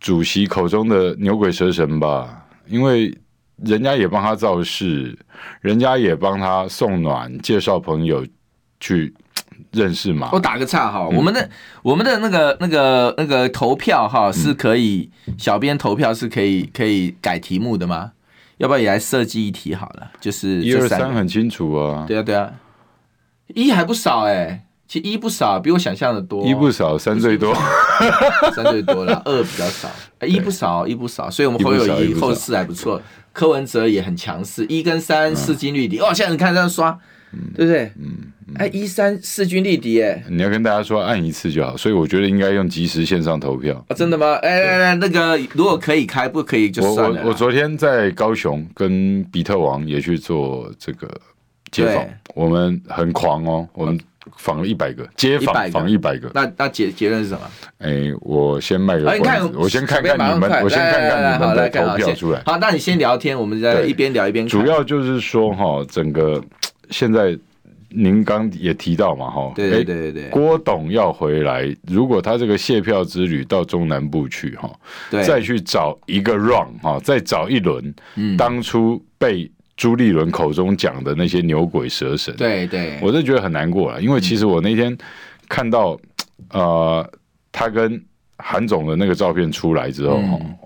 [0.00, 3.16] 主席口中的牛鬼蛇神吧，因为
[3.64, 5.16] 人家也帮他造势，
[5.60, 8.26] 人家也帮他送暖，介绍朋友
[8.80, 9.14] 去。
[9.72, 10.28] 认识吗？
[10.32, 11.48] 我打个岔哈，我们的
[11.82, 18.12] 我们的那个那个那个投票哈是可以，小编投票是可以可以改题目的吗？
[18.58, 20.10] 要不要也来设计一题好了？
[20.20, 22.04] 就是一二三很清楚啊。
[22.06, 22.52] 对啊对啊，
[23.48, 26.46] 一还不少哎，其实一不少，比我想象的多。
[26.46, 27.54] 一不少，三最多，
[28.54, 29.88] 三最多了，二比较少。
[30.26, 33.00] 一不少，一不少，所以我们侯友一后四还不错，
[33.32, 35.98] 柯文哲也很强势，一跟三势均力敌。
[35.98, 36.98] 哦，现在你看这样刷。
[37.56, 37.90] 对不对？
[37.98, 43.84] 嗯，哎，一三势均力敌，哎，你要跟大家说按一次就好，所以我觉得应该用即时线上投票。
[43.88, 44.34] 啊真的吗？
[44.42, 47.22] 哎哎哎，那个如果可以开，不可以就算了。
[47.22, 51.08] 我我昨天在高雄跟比特王也去做这个
[51.70, 53.98] 街访，我们很狂哦，我们
[54.36, 56.30] 访了一百个街访，访一百个。
[56.34, 57.40] 那那结结论是什么？
[57.78, 62.42] 哎，我先卖个关子，我先看看你们，我先看看你们的投票出来。
[62.44, 64.46] 好，那你先聊天，我们在一边聊一边。
[64.46, 66.42] 主要就是说哈，整个。
[66.90, 67.34] 现在
[67.94, 74.70] 您刚也提到嘛，哈，对对对对，郭董要回来，如果他这个谢票之旅到中南部去，哈，
[75.10, 78.36] 再去找一个 run，哈，再找一轮，嗯。
[78.36, 84.96] 当初被朱立伦口中讲的那些牛鬼蛇神，对对，我就觉得很难过了，因为其实我那天
[85.48, 85.98] 看到，
[86.50, 87.08] 呃，
[87.50, 88.02] 他跟
[88.38, 90.20] 韩总的那个照片出来之后，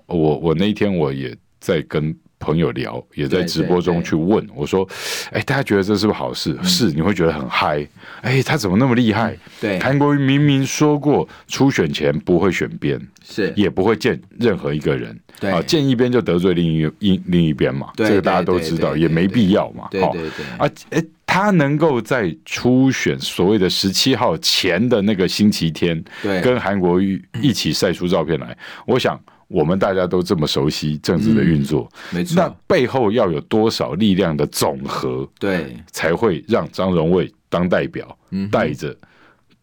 [0.07, 2.15] 我我那一天我也在跟。
[2.39, 4.87] 朋友聊，也在直播中去问我说
[5.31, 6.57] ：“哎，大家觉得这是不是好事？
[6.63, 7.85] 是，你会觉得很嗨。
[8.21, 9.35] 哎，他怎么那么厉害？
[9.59, 15.17] 对，韩国瑜明明说过，初选前不会选边，是也不会见任何一个人。
[15.39, 17.91] 对啊，见一边就得罪另一一另一边嘛。
[17.95, 19.87] 这个大家都知道，也没必要嘛。
[19.91, 20.45] 对对对。
[20.57, 29.19] 啊，哎，他能够在初选所谓的十七号前的那个星期天，对，跟韩国瑜一起晒出照片来，我想。
[29.47, 32.35] 我们大家都这么熟悉政治的运作，没错。
[32.35, 38.17] 那背后要有多少力量的总和，对，才会让张荣卫当代表，
[38.51, 38.93] 带着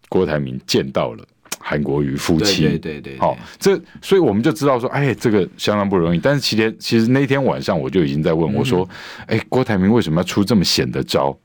[0.09, 1.23] 郭台铭见到了
[1.59, 3.19] 韩国瑜夫妻，对对对。
[3.19, 6.19] 好，这所以我们就知道说，哎，这个相当不容易。
[6.19, 8.89] 但是其实其实那天晚上我就已经在问我说，
[9.27, 11.37] 哎，郭台铭为什么要出这么险的招？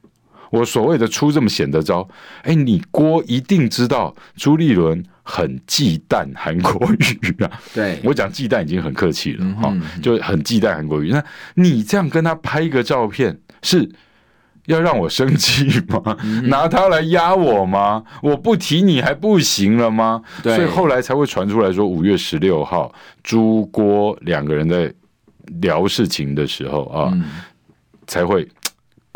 [0.49, 2.07] 我所谓的出这么险的招，
[2.43, 5.03] 哎，你郭一定知道朱立伦。
[5.31, 9.71] 很忌惮韩国语啊， 对，我讲忌惮已经很客气了哈，
[10.01, 11.11] 就很忌惮韩国语。
[11.11, 11.23] 那
[11.53, 13.87] 你这样跟他拍一个照片，是
[14.65, 16.17] 要让我生气吗？
[16.49, 18.03] 拿他来压我吗？
[18.23, 20.19] 我不提你还不行了吗？
[20.55, 22.91] 所以后来才会传出来说，五月十六号
[23.23, 24.91] 朱郭两个人在
[25.61, 27.13] 聊事情的时候啊，
[28.07, 28.47] 才会。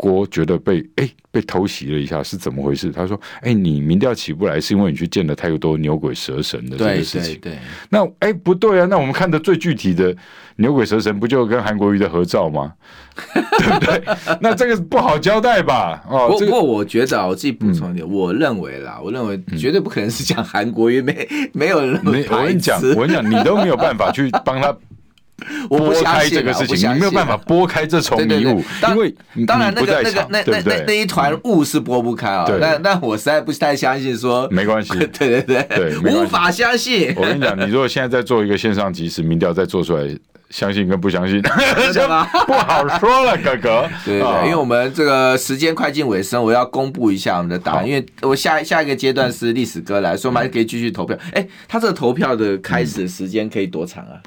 [0.04, 2.90] 郭觉得被哎、欸、被偷袭了一下是怎么回事？
[2.90, 10.14] 他说：“哎、欸，你民调起不来，是因为你去见了太多牛鬼蛇神的这个事情。”对，那哎、欸、不对啊，那我们看的最具体的
[10.56, 12.74] 牛鬼蛇神，不就跟韩国瑜的合照吗？
[13.34, 14.02] 对不对？
[14.42, 16.04] 那这个不好交代吧？
[16.10, 21.98] 哦，不过我觉得我自己补充一点，我认为啦，我认为绝对不可能是讲韩国瑜，没没有人。
[22.04, 24.76] 我跟你讲，我跟你讲，你都没有办法去帮他。
[25.68, 29.14] 拨开这个事情，你没有办法拨开这重迷雾，因为
[29.46, 32.46] 当然那个那个那那那那一团雾是拨不开啊。
[32.60, 37.12] 但但我实在不太相信说没关系， 对对对，无法相信。
[37.16, 40.08] 我跟你讲，你如果现在在做一个线上即时民调，再做出来，
[40.50, 41.42] 相信跟不相信，
[42.46, 43.90] 不好说了，哥哥。
[44.04, 51.18] 对对，因为我们这个时间快进尾声，我要公布一下我们的答案，因为我下下一个阶段是历史哥来说，我们还可以继续投票。
[51.32, 54.22] 哎，他这个投票的开始时间可以多长啊？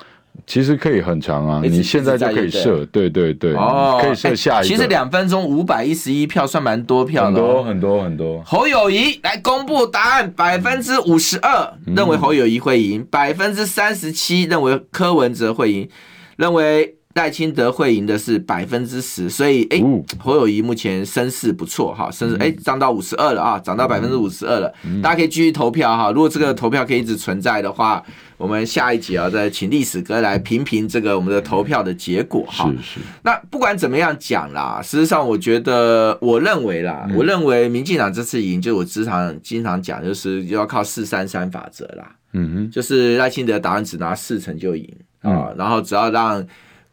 [0.45, 4.67] 其实可以很长啊，你现在就可以设，对对对，哦，可以设下一个。
[4.67, 8.43] 其实两分钟五百一十一票算蛮多票的，很多很多很多。
[8.43, 15.89] 侯友谊来公布答案，百分之五十二认为侯友谊会赢，百分之三十七认为柯文哲会赢，
[16.35, 16.96] 认为。
[17.17, 19.81] 赖清德会赢的是百分之十，所以哎，
[20.19, 26.11] 侯友谊目前声势不错哈，甚至哎涨到五十二了啊，涨到百分之五十二了，大家可以继续投票哈。
[26.11, 28.03] 如果这个投票可以一直存在的话，
[28.37, 32.71] 我们下一集啊再请历史哥来评评这个我们的投票的结果哈。
[32.77, 32.99] 是是。
[33.23, 42.15] 那不管怎么样讲啦，事实上我觉得，我认为啦，我认为民进党这次赢，就我经常经常讲，就是要靠四三三法则啦。
[42.33, 44.87] 嗯哼，就是赖清德打完只拿四成就赢
[45.23, 46.45] 啊，然后只要让。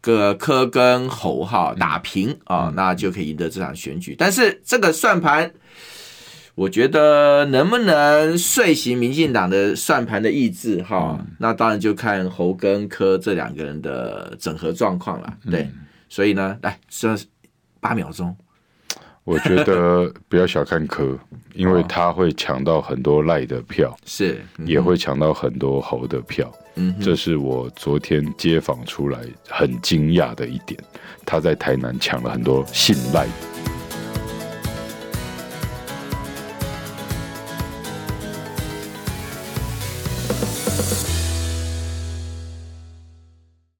[0.05, 4.15] 个科跟侯哈打平啊，那就可以赢得这场选举。
[4.15, 5.51] 但是这个算盘，
[6.53, 15.33] 我觉得能不能遂行民进党的算盘的意志哈，嗯、那当然就看侯跟科这两个人的整合状况了。
[15.49, 15.73] 对，嗯、
[16.07, 17.17] 所以呢，来算
[17.79, 18.37] 八秒钟。
[19.25, 21.17] 我觉得不要小看柯，
[21.53, 26.49] 因为他会抢到很多赖的票，是、嗯、也会抢到很多猴的票。
[26.75, 29.19] 嗯哼，这是我昨天街访出来
[29.49, 30.79] 很惊讶的一点。
[31.25, 33.27] 他在台南抢了很多信赖。